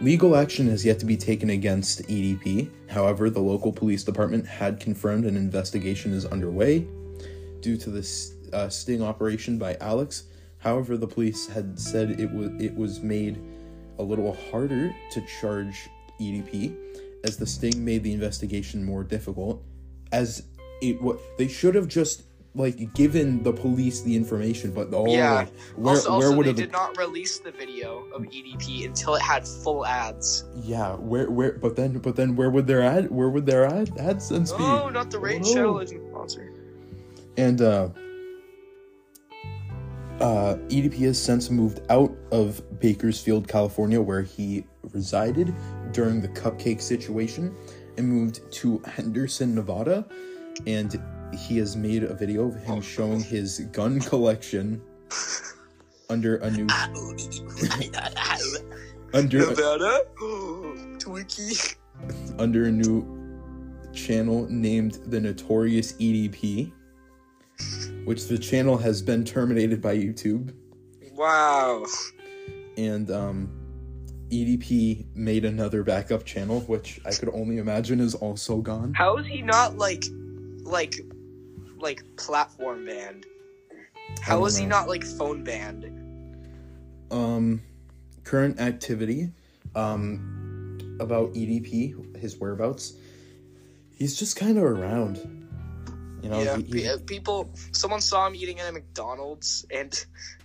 [0.00, 2.68] Legal action has yet to be taken against EDP.
[2.90, 6.88] However, the local police department had confirmed an investigation is underway
[7.60, 10.24] due to this uh, sting operation by Alex.
[10.58, 13.40] However, the police had said it was it was made
[14.00, 15.88] a little harder to charge
[16.20, 16.74] EDP
[17.24, 19.62] as the sting made the investigation more difficult.
[20.12, 20.44] As
[20.80, 25.46] it wa they should have just like given the police the information, but oh, Yeah.
[25.76, 29.22] where also, where also would they did not release the video of EDP until it
[29.22, 30.44] had full ads.
[30.62, 33.88] yeah where where but then but then where would their ad where would their ad
[33.96, 34.62] AdSense be?
[34.64, 35.54] No, not the Raid Oh.
[35.54, 36.52] Shadow Legend sponsor.
[37.38, 37.88] And uh
[40.20, 45.54] uh EDP has since moved out of Bakersfield, California, where he resided
[45.92, 47.54] during the cupcake situation,
[47.96, 50.06] and moved to Henderson, Nevada.
[50.66, 51.00] And
[51.34, 54.82] he has made a video of him showing his gun collection
[56.10, 56.66] under a new
[59.14, 60.00] under Nevada?
[60.98, 61.76] Twiki.
[62.38, 63.06] under a new
[63.92, 66.72] channel named the Notorious EDP,
[68.04, 70.54] which the channel has been terminated by YouTube.
[71.12, 71.84] Wow.
[72.76, 73.61] And um,
[74.32, 78.94] EDP made another backup channel, which I could only imagine is also gone.
[78.94, 80.04] How is he not like
[80.64, 80.94] like
[81.76, 83.26] like platform banned?
[84.22, 85.84] How is don't he not like phone banned?
[87.10, 87.60] Um,
[88.24, 89.30] current activity,
[89.74, 92.94] um, about EDP, his whereabouts.
[93.94, 95.18] He's just kind of around.
[96.22, 97.50] You know, yeah, he- he- uh, people.
[97.72, 99.92] Someone saw him eating at a McDonald's and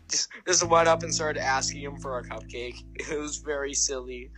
[0.12, 2.84] just just went up and started asking him for a cupcake.
[3.12, 4.32] It was very silly.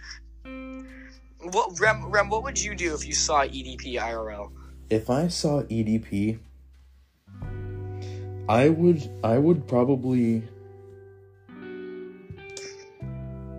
[0.44, 2.30] What Rem Rem?
[2.30, 4.52] What would you do if you saw EDP IRL?
[4.90, 6.40] if I saw EDP,
[8.50, 10.44] I would I would probably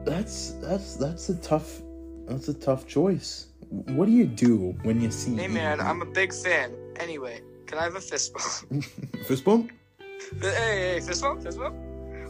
[0.05, 1.83] That's that's that's a tough
[2.27, 3.47] that's a tough choice.
[3.69, 5.85] What do you do when you see Hey man, EDP?
[5.85, 6.75] I'm a big fan.
[6.97, 8.85] Anyway, can I have a fist bump?
[9.27, 9.71] fist bump?
[10.41, 11.77] hey, hey, fist bump, fist bump.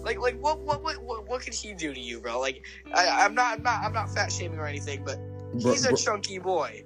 [0.02, 2.40] Like, like, what, what, what, what, what could he do to you, bro?
[2.40, 2.62] Like,
[2.94, 5.18] I, I'm not, I'm not, I'm not fat shaming or anything, but
[5.60, 6.84] Bro- he's a bro- chunky boy.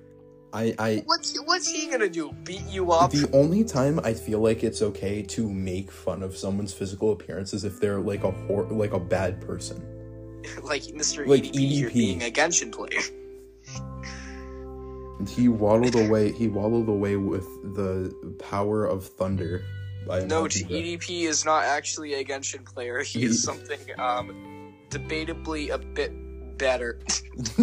[0.53, 2.33] I I What's, what's he gonna do?
[2.45, 3.11] Beat you up?
[3.11, 7.53] The only time I feel like it's okay to make fun of someone's physical appearance
[7.53, 9.85] is if they're like a hor- like a bad person.
[10.63, 11.27] like Mr.
[11.27, 13.03] Like EDP, you're being a Genshin player.
[15.19, 16.31] And he waddled away.
[16.31, 19.65] He waddled away with the power of thunder.
[20.07, 23.03] By Note: EDP is not actually a Genshin player.
[23.03, 26.13] He is something um, debatably a bit
[26.59, 27.01] better.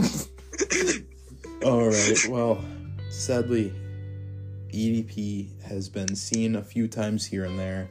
[1.64, 2.18] All right.
[2.30, 2.64] Well,
[3.10, 3.74] sadly,
[4.70, 7.90] EDP has been seen a few times here and there.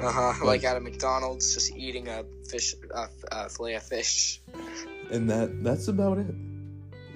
[0.00, 0.44] Uh huh.
[0.44, 4.40] Like at a McDonald's, just eating a fish, uh, uh, fillet of fish.
[5.10, 6.34] and that that's about it.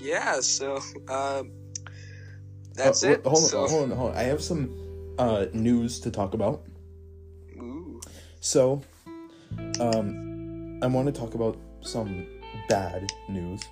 [0.00, 0.40] Yeah.
[0.40, 1.52] So, um,
[2.74, 3.22] that's Uh, it.
[3.24, 4.16] Hold on, so, hold on, hold on.
[4.16, 4.68] I have some
[5.18, 6.64] uh, news to talk about.
[7.57, 8.00] Ooh.
[8.40, 8.83] So,
[9.81, 12.27] um, I want to talk about some
[12.68, 13.62] bad news.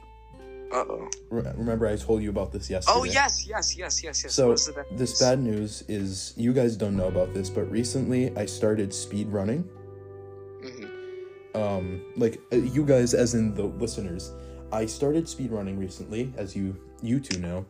[0.73, 1.11] Uh oh.
[1.29, 2.99] Re- remember, I told you about this yesterday.
[2.99, 4.33] Oh yes, yes, yes, yes, yes.
[4.33, 8.47] So bad this bad news is you guys don't know about this, but recently I
[8.47, 9.69] started speed running.
[10.63, 10.89] Mhm.
[11.55, 14.33] Um, like uh, you guys, as in the listeners,
[14.73, 17.67] I started speed running recently, as you you two know.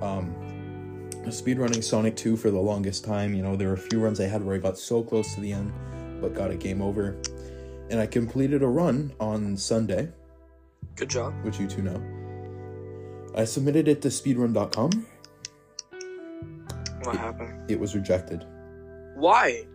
[0.00, 0.32] Um,
[1.32, 3.34] speed running Sonic Two for the longest time.
[3.34, 5.40] You know, there were a few runs I had where I got so close to
[5.40, 5.72] the end,
[6.20, 7.16] but got a game over,
[7.90, 10.10] and I completed a run on Sunday,
[10.96, 11.34] Good job.
[11.42, 12.02] which you two know.
[13.36, 15.06] I submitted it to speedrun.com.
[17.02, 17.70] What happened?
[17.70, 18.46] It was rejected.
[19.16, 19.66] Why?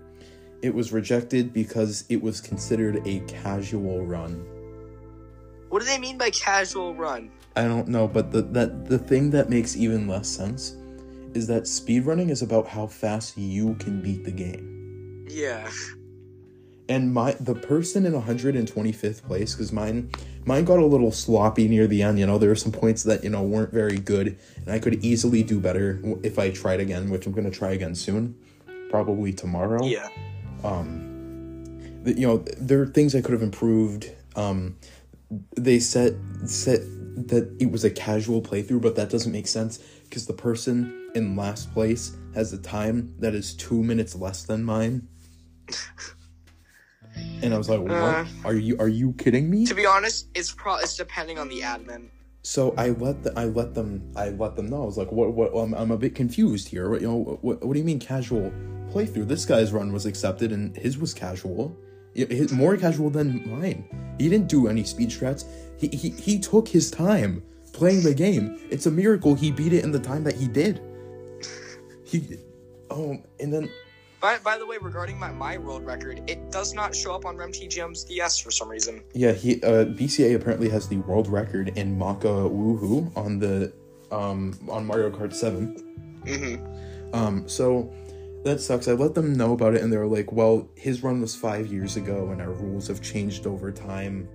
[0.62, 4.46] It was rejected because it was considered a casual run.
[5.70, 7.32] What do they mean by casual run?
[7.56, 10.76] I don't know, but the that the thing that makes even less sense
[11.34, 15.26] is that speedrunning is about how fast you can beat the game.
[15.30, 15.70] Yeah.
[16.88, 20.10] And my the person in 125th place cuz mine
[20.46, 23.24] mine got a little sloppy near the end, you know, there were some points that,
[23.24, 27.10] you know, weren't very good and I could easily do better if I tried again,
[27.12, 28.36] which I'm going to try again soon,
[28.90, 29.84] probably tomorrow.
[29.86, 30.08] Yeah.
[30.64, 31.06] um
[32.06, 34.76] you know there are things i could have improved um
[35.58, 36.80] they said said
[37.16, 41.36] that it was a casual playthrough but that doesn't make sense because the person in
[41.36, 45.08] last place has a time that is two minutes less than mine.
[47.42, 47.92] And i was like what?
[47.92, 48.26] Uh.
[48.46, 49.66] are you are you kidding me?
[49.66, 50.76] To be honest, it's pro.
[50.76, 52.10] It's depending on the admin.
[52.44, 54.84] so i let the, i let them i let them know.
[54.84, 56.90] I was like what what i'm, I'm a bit confused here.
[56.90, 58.52] What, you know what, what do you mean casual
[58.92, 59.28] playthrough?
[59.28, 61.78] This guy's run was accepted and his was casual.
[62.14, 64.16] His, more casual than mine.
[64.18, 65.46] He didn't do any speed strats.
[65.78, 67.44] He, he he took his time
[67.74, 68.60] playing the game.
[68.70, 70.82] It's a miracle he beat it in the time that he did
[72.10, 72.38] he
[72.90, 73.70] oh and then
[74.20, 77.38] By, by the way, regarding my, my world record, it does not show up on
[77.38, 79.02] RemTGM's DS for some reason.
[79.14, 83.72] Yeah, he uh BCA apparently has the world record in Maka Wuhu on the
[84.12, 86.22] um on Mario Kart 7.
[86.26, 87.16] Mm-hmm.
[87.16, 87.94] Um so
[88.44, 88.88] that sucks.
[88.88, 91.68] I let them know about it and they were like, "Well, his run was 5
[91.68, 94.28] years ago and our rules have changed over time."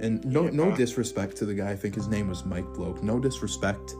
[0.00, 1.70] And no no disrespect to the guy.
[1.70, 3.02] I think his name was Mike Bloke.
[3.02, 3.96] No disrespect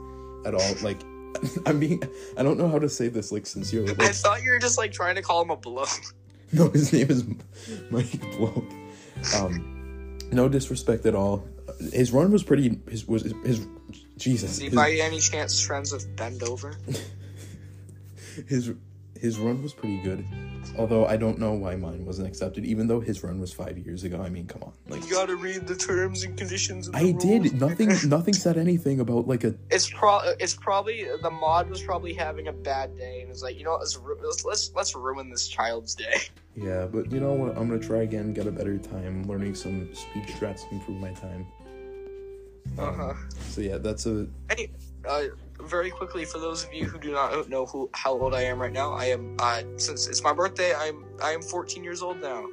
[0.46, 0.74] at all.
[0.82, 1.02] Like
[1.66, 2.02] I mean,
[2.36, 3.94] I don't know how to say this like sincerely.
[3.98, 5.84] I thought you were just like trying to call him a blow.
[6.52, 7.24] no, his name is
[7.90, 8.64] Mike Bloke.
[9.36, 11.44] Um, no disrespect at all.
[11.92, 12.78] His run was pretty.
[12.90, 13.32] His was his.
[13.44, 13.66] his
[14.16, 14.52] Jesus.
[14.52, 16.74] Is he His, by any chance friends with Bendover?
[18.48, 18.72] his
[19.20, 20.24] his run was pretty good.
[20.76, 24.04] Although I don't know why mine wasn't accepted, even though his run was five years
[24.04, 24.20] ago.
[24.20, 24.72] I mean, come on.
[24.88, 26.90] Like You gotta read the terms and conditions.
[26.92, 27.60] I did.
[27.60, 27.90] Nothing.
[28.08, 29.54] Nothing said anything about like a.
[29.70, 30.20] It's pro.
[30.38, 33.76] It's probably the mod was probably having a bad day and was like, you know,
[33.76, 36.14] let's ru- let's let's, let's ruin this child's day.
[36.56, 37.56] Yeah, but you know what?
[37.56, 38.32] I'm gonna try again.
[38.32, 39.22] Get a better time.
[39.28, 41.46] Learning some speech strats to improve my time.
[42.78, 43.14] Um, Uh huh.
[43.50, 44.26] So yeah, that's a.
[44.50, 44.68] Any,
[45.08, 45.24] uh,
[45.62, 48.60] very quickly for those of you who do not know who how old I am
[48.60, 50.74] right now, I am uh, since it's my birthday.
[50.74, 52.46] I'm I am 14 years old now.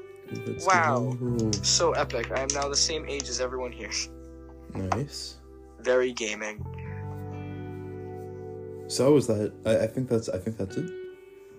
[0.45, 1.17] Let's Wow.
[1.61, 2.31] So epic!
[2.31, 3.91] I am now the same age as everyone here.
[4.73, 5.37] Nice.
[5.79, 6.65] Very gaming.
[8.87, 9.53] So is that?
[9.65, 10.29] I, I think that's.
[10.29, 10.91] I think that's it.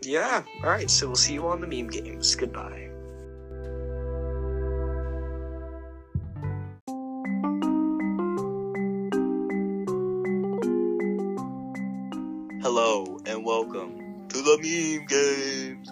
[0.02, 0.42] Yeah.
[0.62, 0.90] All right.
[0.90, 2.34] So we'll see you on the meme games.
[2.34, 2.90] Goodbye.
[13.46, 15.88] Welcome to the meme games.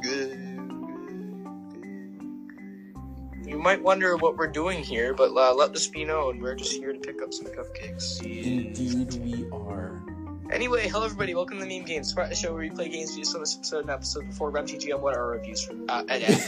[3.47, 6.41] You might wonder what we're doing here, but uh, let this be known.
[6.41, 8.21] We're just here to pick up some cupcakes.
[8.25, 10.03] Indeed, we are.
[10.51, 11.37] Anyway, hello everybody.
[11.37, 13.41] Welcome to the Meme Games, part of the show where we play games just on
[13.41, 14.99] this episode and episode before RemTGM.
[14.99, 15.75] What are our reviews for?
[15.89, 16.43] Uh, and, and-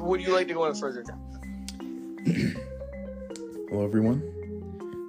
[0.00, 1.04] would you like to go on further?
[1.04, 1.20] John?
[3.70, 4.33] Hello, everyone.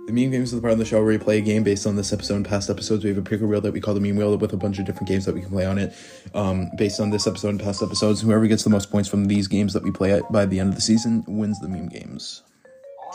[0.08, 1.88] The Meme Games is the part of the show where we play a game based
[1.88, 3.04] on this episode and past episodes.
[3.04, 4.86] We have a picker wheel that we call the Meme Wheel with a bunch of
[4.86, 5.96] different games that we can play on it.
[6.36, 9.48] Um, based on this episode and past episodes, whoever gets the most points from these
[9.48, 12.44] games that we play at by the end of the season wins the Meme Games.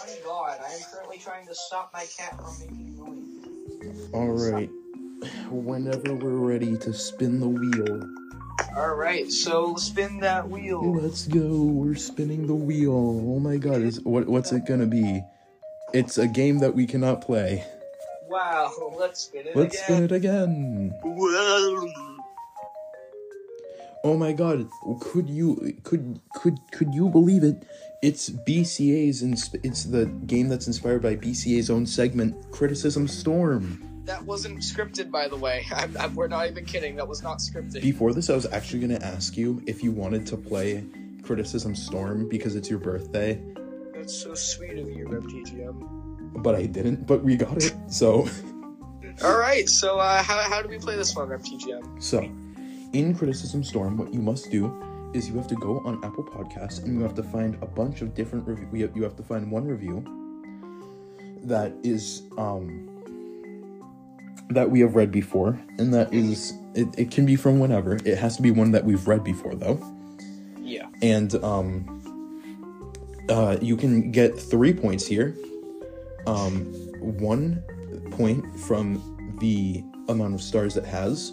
[0.00, 4.08] On God, I am currently trying to stop my cat from making noise.
[4.12, 4.68] All right.
[5.48, 8.02] Whenever we're ready to spin the wheel,
[8.76, 10.94] All right, so spin that wheel.
[10.94, 11.62] let's go.
[11.62, 12.92] We're spinning the wheel.
[12.92, 13.82] Oh my God!
[13.82, 14.26] Is what?
[14.28, 15.22] What's it gonna be?
[15.92, 17.64] It's a game that we cannot play.
[18.28, 19.62] Wow, let's spin it again.
[19.62, 19.84] Let's again.
[19.84, 20.94] spin it again.
[24.02, 24.68] Oh my god,
[25.00, 27.66] could you could could could you believe it?
[28.02, 33.86] It's BCA's and it's the game that's inspired by BCA's own segment Criticism Storm.
[34.04, 35.66] That wasn't scripted, by the way.
[35.74, 36.96] I'm, I'm, we're not even kidding.
[36.96, 37.82] That was not scripted.
[37.82, 40.84] Before this I was actually going to ask you if you wanted to play
[41.22, 43.40] Criticism Storm because it's your birthday,
[44.00, 46.42] That's so sweet of you, RemTGM.
[46.42, 47.74] but I didn't, but we got it.
[47.88, 48.26] So
[49.22, 52.02] All right, so uh, how, how do we play this one, RemTGM?
[52.02, 52.22] So,
[52.94, 54.74] in Criticism Storm, what you must do
[55.12, 58.00] is you have to go on Apple Podcasts and you have to find a bunch
[58.00, 58.66] of different review.
[58.72, 60.02] We have, you have to find one review
[61.42, 62.86] that is um
[64.48, 66.88] that we have read before, and that is it.
[66.96, 67.96] It can be from whenever.
[67.96, 69.78] It has to be one that we've read before, though.
[70.58, 70.86] Yeah.
[71.02, 71.99] And um,
[73.30, 75.36] uh, you can get three points here.
[76.26, 77.62] Um, one
[78.10, 81.32] point from the amount of stars it has,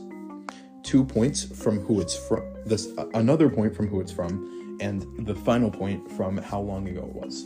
[0.83, 2.53] two points from who it's from.
[2.65, 7.01] This another point from who it's from, and the final point from how long ago
[7.01, 7.45] it was.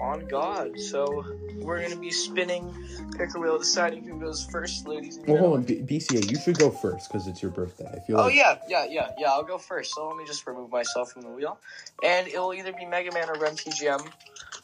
[0.00, 0.80] On God.
[0.80, 1.24] So
[1.60, 2.74] we're going to be spinning
[3.18, 5.80] pick a wheel, deciding who goes first, ladies and Well, hold gentlemen.
[5.80, 7.86] on, B- BCA, you should go first because it's your birthday.
[7.94, 9.30] I feel Oh like yeah, yeah, yeah, yeah.
[9.30, 9.94] I'll go first.
[9.94, 11.58] So let me just remove myself from the wheel,
[12.02, 14.08] and it will either be Mega Man or Rem RemTGM,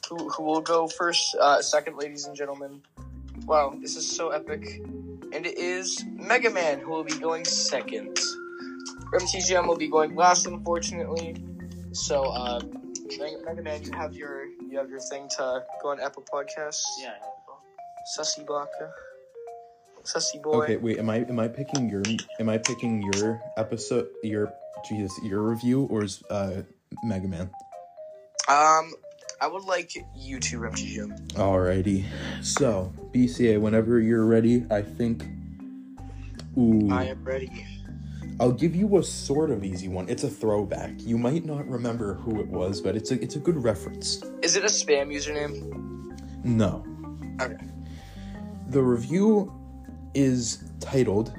[0.09, 2.80] who who will go first, uh, second, ladies and gentlemen.
[3.47, 4.80] Wow, this is so epic,
[5.32, 8.18] and it is Mega Man who will be going second.
[9.12, 11.37] RemTGM will be going last, unfortunately.
[11.93, 12.61] So, uh,
[13.18, 16.82] Mega, Mega Man, you have your you have your thing to go on Apple Podcasts.
[17.00, 17.14] Yeah.
[18.16, 18.92] Sussy Baka.
[20.04, 20.62] Sussy boy.
[20.62, 20.98] Okay, wait.
[20.98, 22.02] Am I am I picking your
[22.38, 24.52] am I picking your episode your
[24.88, 26.62] Jesus your review or is uh
[27.02, 27.50] Mega Man?
[28.48, 28.92] Um,
[29.40, 31.32] I would like you to RemTGM.
[31.32, 32.04] Alrighty.
[32.42, 35.24] So BCA, whenever you're ready, I think.
[36.57, 37.66] Ooh, I am ready.
[38.39, 40.09] I'll give you a sort of easy one.
[40.09, 40.93] It's a throwback.
[40.99, 44.22] You might not remember who it was, but it's a it's a good reference.
[44.43, 46.14] Is it a spam username?
[46.45, 46.84] No.
[47.41, 47.57] Okay.
[48.68, 49.53] The review
[50.14, 51.32] is titled,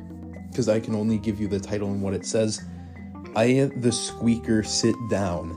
[0.50, 2.62] because I can only give you the title and what it says.
[3.36, 5.52] I the squeaker sit down,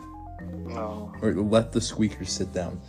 [0.73, 2.81] Oh, or let the squeaker sit down.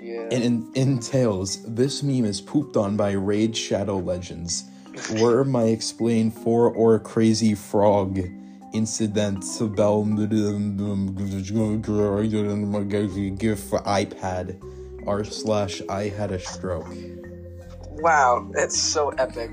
[0.00, 0.22] yeah.
[0.32, 4.69] and in, entails this meme is pooped on by Raid Shadow Legends.
[5.20, 8.18] Were my explain for or crazy frog
[8.72, 9.44] incident
[9.76, 10.32] bell gift
[13.68, 14.56] for iPad
[15.06, 16.88] r slash I had a stroke.
[18.02, 19.50] wow, that's so epic.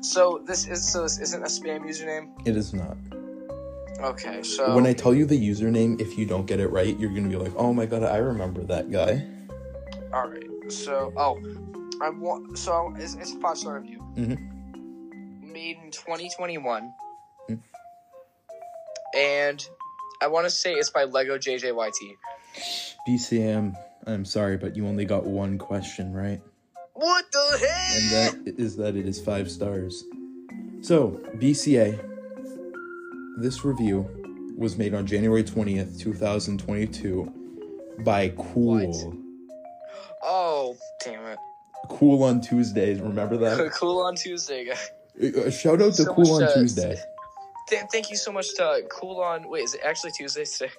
[0.00, 2.30] So this is so this isn't a spam username.
[2.46, 2.96] It is not.
[4.00, 7.10] Okay, so When I tell you the username, if you don't get it right, you're
[7.10, 9.24] gonna be like, "Oh my god, I remember that guy."
[10.12, 11.38] all right, so oh,
[12.00, 14.02] I want so it's, it's a five star review.
[14.16, 14.38] Mhm.
[15.58, 16.94] Made in 2021,
[17.50, 17.58] Mm.
[19.16, 19.68] and
[20.22, 22.14] I want to say it's by Lego JJYT.
[23.08, 23.74] BCM,
[24.06, 26.40] I'm sorry, but you only got one question right.
[26.94, 27.96] What the heck?
[27.96, 30.04] and that is that it is five stars.
[30.82, 31.98] So, BCA,
[33.40, 34.08] this review
[34.56, 37.32] was made on January 20th, 2022
[38.04, 39.12] by Cool.
[40.22, 41.38] Oh, damn it.
[41.88, 43.00] Cool on Tuesdays.
[43.00, 43.72] Remember that?
[43.74, 44.90] cool on Tuesday, guys.
[45.20, 46.96] Uh, Shout out to So Cool on uh, Tuesday.
[47.68, 49.48] Th- thank you so much to Cool on.
[49.48, 50.72] Wait, is it actually Tuesday today?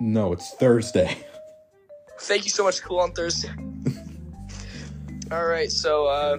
[0.00, 1.16] No, it's Thursday.
[2.20, 3.50] Thank you so much, Cool on Thursday.
[5.30, 6.38] All right, so uh,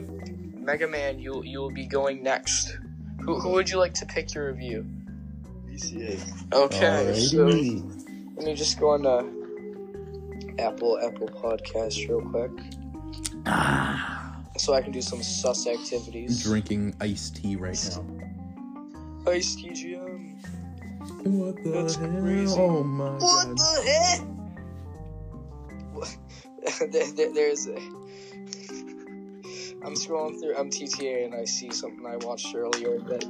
[0.56, 2.78] Mega Man, you you will be going next.
[3.22, 4.86] Who, who would you like to pick your review?
[5.68, 6.54] BCA.
[6.54, 7.46] Okay, so
[8.36, 9.24] let me just go on uh,
[10.60, 12.52] Apple Apple Podcast real quick,
[14.58, 16.44] so I can do some sus activities.
[16.44, 19.32] Drinking iced tea right now.
[19.32, 20.36] Ice TGM.
[21.26, 22.22] What the That's hell?
[22.22, 22.56] crazy.
[22.60, 23.22] Oh my god.
[23.22, 24.22] What the heck?
[26.92, 27.76] there, there, there's a.
[29.86, 33.26] I'm scrolling through MTTA and I see something I watched earlier that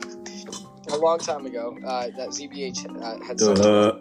[0.91, 3.65] a long time ago uh, that ZBH uh, had something.
[3.65, 3.99] Uh,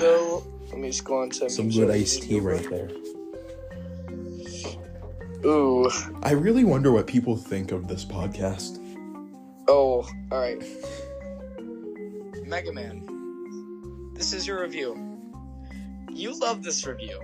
[0.00, 2.88] So let me just go on to some good iced tea right there.
[5.44, 5.90] Ooh,
[6.22, 8.78] I really wonder what people think of this podcast.
[9.66, 10.62] oh, all right.
[12.46, 14.96] Mega Man, this is your review.
[16.12, 17.18] You love this review.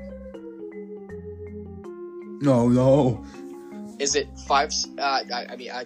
[2.41, 3.25] No, no.
[3.99, 4.73] Is it five?
[4.99, 5.85] Uh, I, I mean, I,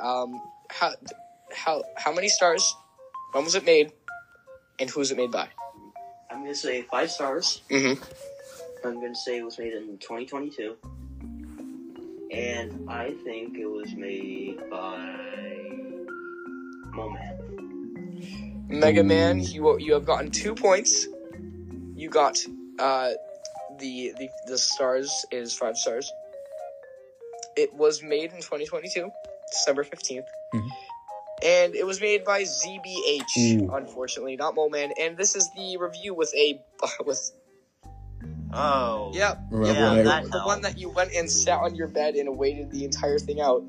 [0.00, 0.40] um,
[0.70, 0.92] how,
[1.54, 2.76] how, how many stars?
[3.32, 3.92] When was it made?
[4.78, 5.48] And who was it made by?
[6.30, 7.62] I'm gonna say five stars.
[7.70, 8.02] Mm-hmm.
[8.86, 10.76] I'm gonna say it was made in 2022,
[12.32, 14.98] and I think it was made by
[16.94, 17.38] Moman.
[18.68, 21.06] Mega Man, you you have gotten two points.
[21.94, 22.38] You got
[22.78, 23.10] uh,
[23.78, 26.10] the the the stars is five stars.
[27.56, 29.10] It was made in 2022,
[29.50, 30.24] December 15th.
[30.54, 30.68] Mhm.
[31.44, 33.74] And it was made by ZBH, Ooh.
[33.74, 34.92] unfortunately, not Moman.
[34.98, 36.62] And this is the review with a
[37.04, 37.20] with
[38.52, 39.10] Oh.
[39.14, 42.14] yep, Remember yeah, I, that the one that you went and sat on your bed
[42.14, 43.64] and waited the entire thing out.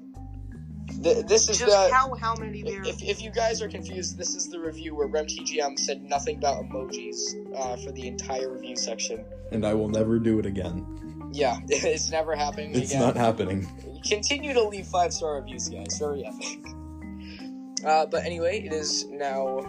[1.01, 2.81] Th- this is Just the how how many there?
[2.83, 6.63] if, if you guys are confused, this is the review where RemTGM said nothing about
[6.65, 7.17] emojis
[7.57, 9.23] uh, for the entire review section.
[9.51, 11.29] and I will never do it again.
[11.31, 13.01] Yeah, it's never happening It's again.
[13.01, 13.67] not happening.
[14.07, 15.97] Continue to leave five star reviews, guys.
[15.99, 16.59] Very epic.
[17.85, 19.59] Uh, but anyway, it is now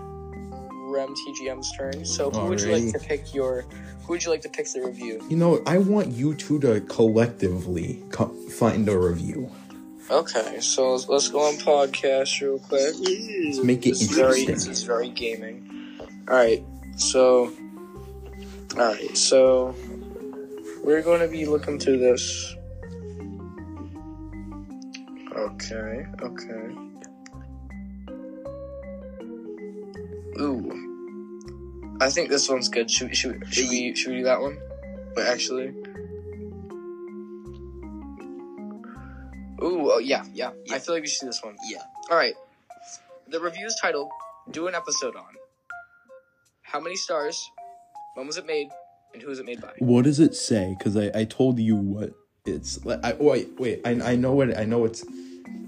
[0.95, 2.05] RemTGM's turn.
[2.05, 3.63] So who would you like to pick your?
[4.03, 5.21] Who would you like to pick the review?
[5.29, 9.51] You know, I want you two to collectively co- find a review.
[10.11, 12.95] Okay, so let's, let's go on podcast real quick.
[13.01, 14.71] Let's make it This is very, interesting.
[14.71, 15.97] this is very gaming.
[16.29, 16.63] All right,
[16.97, 17.51] so,
[18.77, 19.75] all right, so
[20.83, 22.55] we're going to be looking through this.
[25.35, 26.69] Okay, okay.
[30.39, 30.84] Ooh,
[32.01, 32.91] I think this one's good.
[32.91, 34.59] Should, should, should we should we do that one?
[35.15, 35.69] But actually,
[39.63, 41.57] ooh, oh, yeah, yeah, I feel like we should do this one.
[41.69, 41.83] Yeah.
[42.11, 42.35] All right.
[43.29, 44.11] The review is titled
[44.51, 45.35] "Do an episode on."
[46.63, 47.51] How many stars?
[48.15, 48.69] When was it made?
[49.13, 49.75] And who was it made by?
[49.79, 50.75] What does it say?
[50.77, 52.11] Because I, I told you what
[52.45, 52.99] it's like.
[53.05, 53.81] I, wait, wait.
[53.85, 54.85] I, I know what I know.
[54.85, 55.05] It's.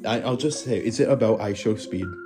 [0.05, 0.79] I, I'll just say.
[0.79, 2.26] Is it about IShowSpeed?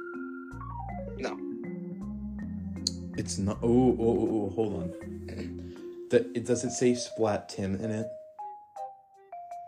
[3.20, 3.58] It's not.
[3.62, 5.76] Oh, oh, oh, oh hold on.
[6.10, 8.06] That it does it say Splat Tim in it?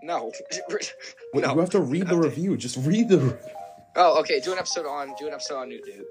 [0.03, 0.32] No.
[0.70, 0.94] Wait,
[1.34, 1.53] no.
[1.53, 2.57] You have to read the review.
[2.57, 3.38] Just read the.
[3.94, 4.40] Oh, okay.
[4.40, 5.12] Do an episode on.
[5.18, 6.03] Do an episode on Newt Dude.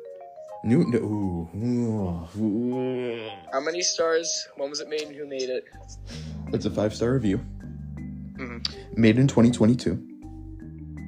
[0.63, 0.93] Newton.
[1.03, 3.29] Ooh, ooh, ooh.
[3.51, 4.47] How many stars?
[4.57, 5.01] When was it made?
[5.01, 5.63] And who made it?
[6.53, 7.39] It's a five star review.
[8.35, 8.63] Mhm.
[8.95, 9.95] Made in 2022.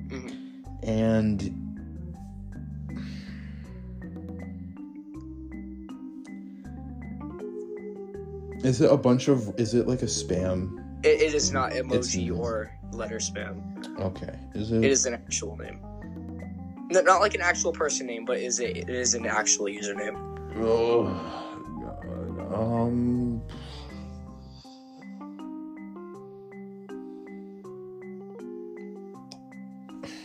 [0.10, 0.64] Mhm.
[0.82, 1.60] And.
[8.64, 9.54] Is it a bunch of.
[9.60, 10.80] Is it like a spam?
[11.04, 13.62] It, it is not emoji It's- or letter spam.
[14.00, 14.34] Okay.
[14.56, 14.84] Is it?
[14.84, 15.80] It is an actual name.
[16.92, 18.78] No, not like an actual person name, but is it?
[18.78, 20.16] It is an actual username.
[20.58, 21.04] Oh,
[21.82, 22.54] God.
[22.54, 23.42] Um.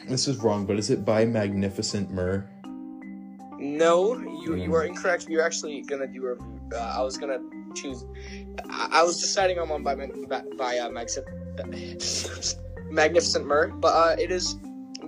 [0.08, 2.48] This is wrong, but is it by Magnificent Mur?
[3.58, 5.28] No, you you are incorrect.
[5.28, 6.74] You're actually gonna do a.
[6.74, 7.40] Uh, I was gonna
[7.74, 8.04] choose.
[8.70, 11.26] I, I was deciding on one by Mag- by, by uh, Magnificent
[12.90, 14.56] Magnificent Mur, but uh, it is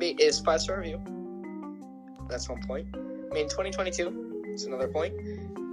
[0.01, 1.01] it is five star review.
[2.29, 2.87] That's one point.
[3.33, 4.43] Made in 2022.
[4.47, 5.15] It's another point.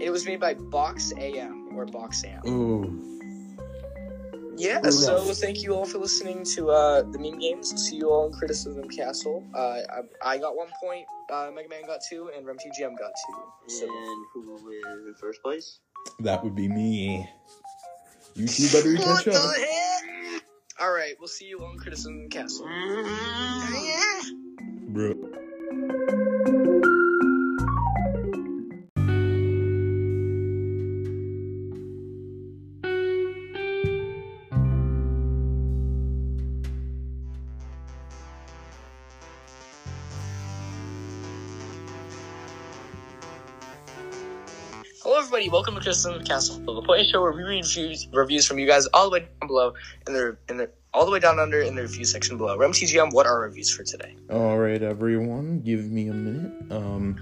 [0.02, 2.42] It was made by Box AM or Box AM.
[2.48, 3.04] Ooh.
[4.58, 5.40] Yeah, Ooh, so yes.
[5.40, 7.80] thank you all for listening to uh, the meme games.
[7.80, 9.46] See you all in Criticism Castle.
[9.54, 9.82] Uh,
[10.24, 13.44] I, I got one point, uh, Mega Man got two, and RemTGM got two.
[13.68, 15.80] So And who is in first place?
[16.20, 17.30] That would be me.
[18.36, 19.56] You two better catch up.
[20.80, 22.68] All right, we'll see you on Criticism Castle.
[22.68, 24.34] Mm-hmm.
[24.94, 25.16] Bro.
[45.38, 45.54] Everybody.
[45.54, 48.88] Welcome to Criticism Castle, the point show where we read reviews, reviews from you guys
[48.88, 49.74] all the way down below
[50.08, 52.58] in the in the all the way down under in the review section below.
[52.58, 54.16] RemTGM, what are our reviews for today?
[54.32, 56.72] All right, everyone, give me a minute.
[56.72, 57.22] Um,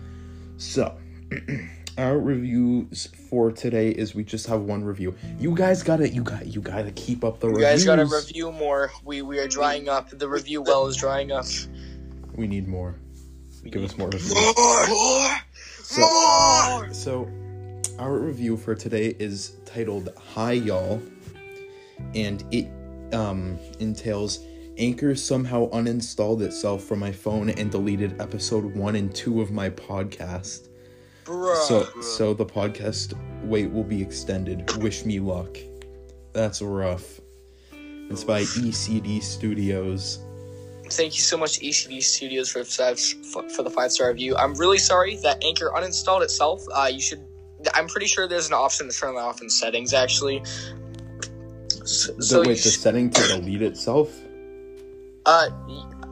[0.56, 0.98] so
[1.98, 5.14] our reviews for today is we just have one review.
[5.38, 7.62] You guys gotta, you got, you gotta keep up the reviews.
[7.62, 7.86] You reviews.
[7.86, 8.92] guys got to review more.
[9.04, 10.10] We we are drying up.
[10.10, 11.46] The review well is drying up.
[12.36, 12.96] We need more.
[13.70, 14.34] Give us more reviews.
[14.34, 15.36] More!
[15.82, 16.94] So, More!
[16.94, 17.28] so
[18.00, 21.02] our review for today is titled "Hi Y'all,"
[22.14, 22.70] and it
[23.14, 24.40] um entails.
[24.78, 29.70] Anchor somehow uninstalled itself from my phone and deleted episode one and two of my
[29.70, 30.68] podcast.
[31.24, 31.56] Bruh.
[31.66, 34.70] So, so the podcast wait will be extended.
[34.84, 35.58] Wish me luck.
[36.34, 37.22] That's rough.
[37.72, 40.20] It's by ECD Studios.
[40.92, 44.36] Thank you so much, ECD Studios, for five, for the five star review.
[44.36, 46.64] I'm really sorry that Anchor uninstalled itself.
[46.74, 47.26] Uh, you should.
[47.74, 49.94] I'm pretty sure there's an option to turn that off in settings.
[49.94, 50.44] Actually.
[51.86, 54.10] So, The, so wait, the sh- setting to delete itself?
[55.26, 55.50] uh,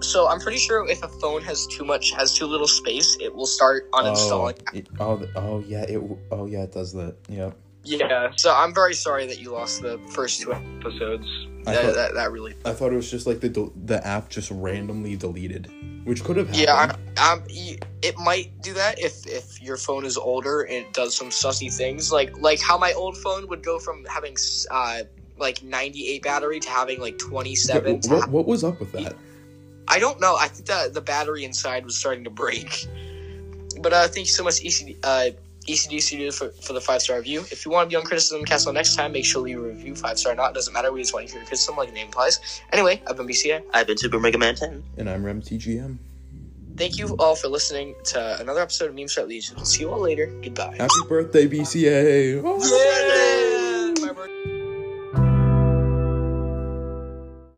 [0.02, 3.34] so I'm pretty sure if a phone has too much, has too little space, it
[3.34, 4.60] will start uninstalling.
[4.72, 6.02] Oh, it, oh, oh yeah, it.
[6.32, 7.16] Oh yeah, it does that.
[7.30, 7.52] Yeah.
[7.84, 8.32] Yeah.
[8.38, 11.26] So I'm very sorry that you lost the first two episodes.
[11.68, 12.54] I That, thought- that, that really.
[12.66, 15.70] I thought it was just like the del- the app just randomly deleted,
[16.06, 16.64] which could have happened.
[16.66, 20.86] Yeah, I, um, y- it might do that if if your phone is older and
[20.86, 24.36] it does some sussy things, like like how my old phone would go from having
[24.72, 25.04] uh
[25.38, 28.02] like 98 battery to having like 27.
[28.04, 29.16] Yeah, what, what was up with that?
[29.88, 30.36] I don't know.
[30.40, 32.88] I think that the battery inside was starting to break.
[33.82, 35.32] But uh, thank you so much, ECD, uh,
[35.66, 37.42] ECD Studios, for, for the five star review.
[37.52, 40.18] If you want to be on Criticism Castle next time, make sure you review, five
[40.20, 40.54] star or not.
[40.54, 40.92] Doesn't matter.
[40.92, 42.40] We just want to hear your criticism, like the name implies.
[42.72, 43.64] Anyway, I've been BCA.
[43.74, 44.84] I've been Super Mega Man 10.
[44.98, 45.98] And I'm RemTGM.
[46.76, 49.64] Thank you all for listening to another episode of Meme Start Legion.
[49.64, 50.26] See you all later.
[50.42, 50.76] Goodbye.
[50.78, 52.42] Happy birthday, BCA!
[52.44, 53.58] Oh.
[53.58, 53.63] Yay!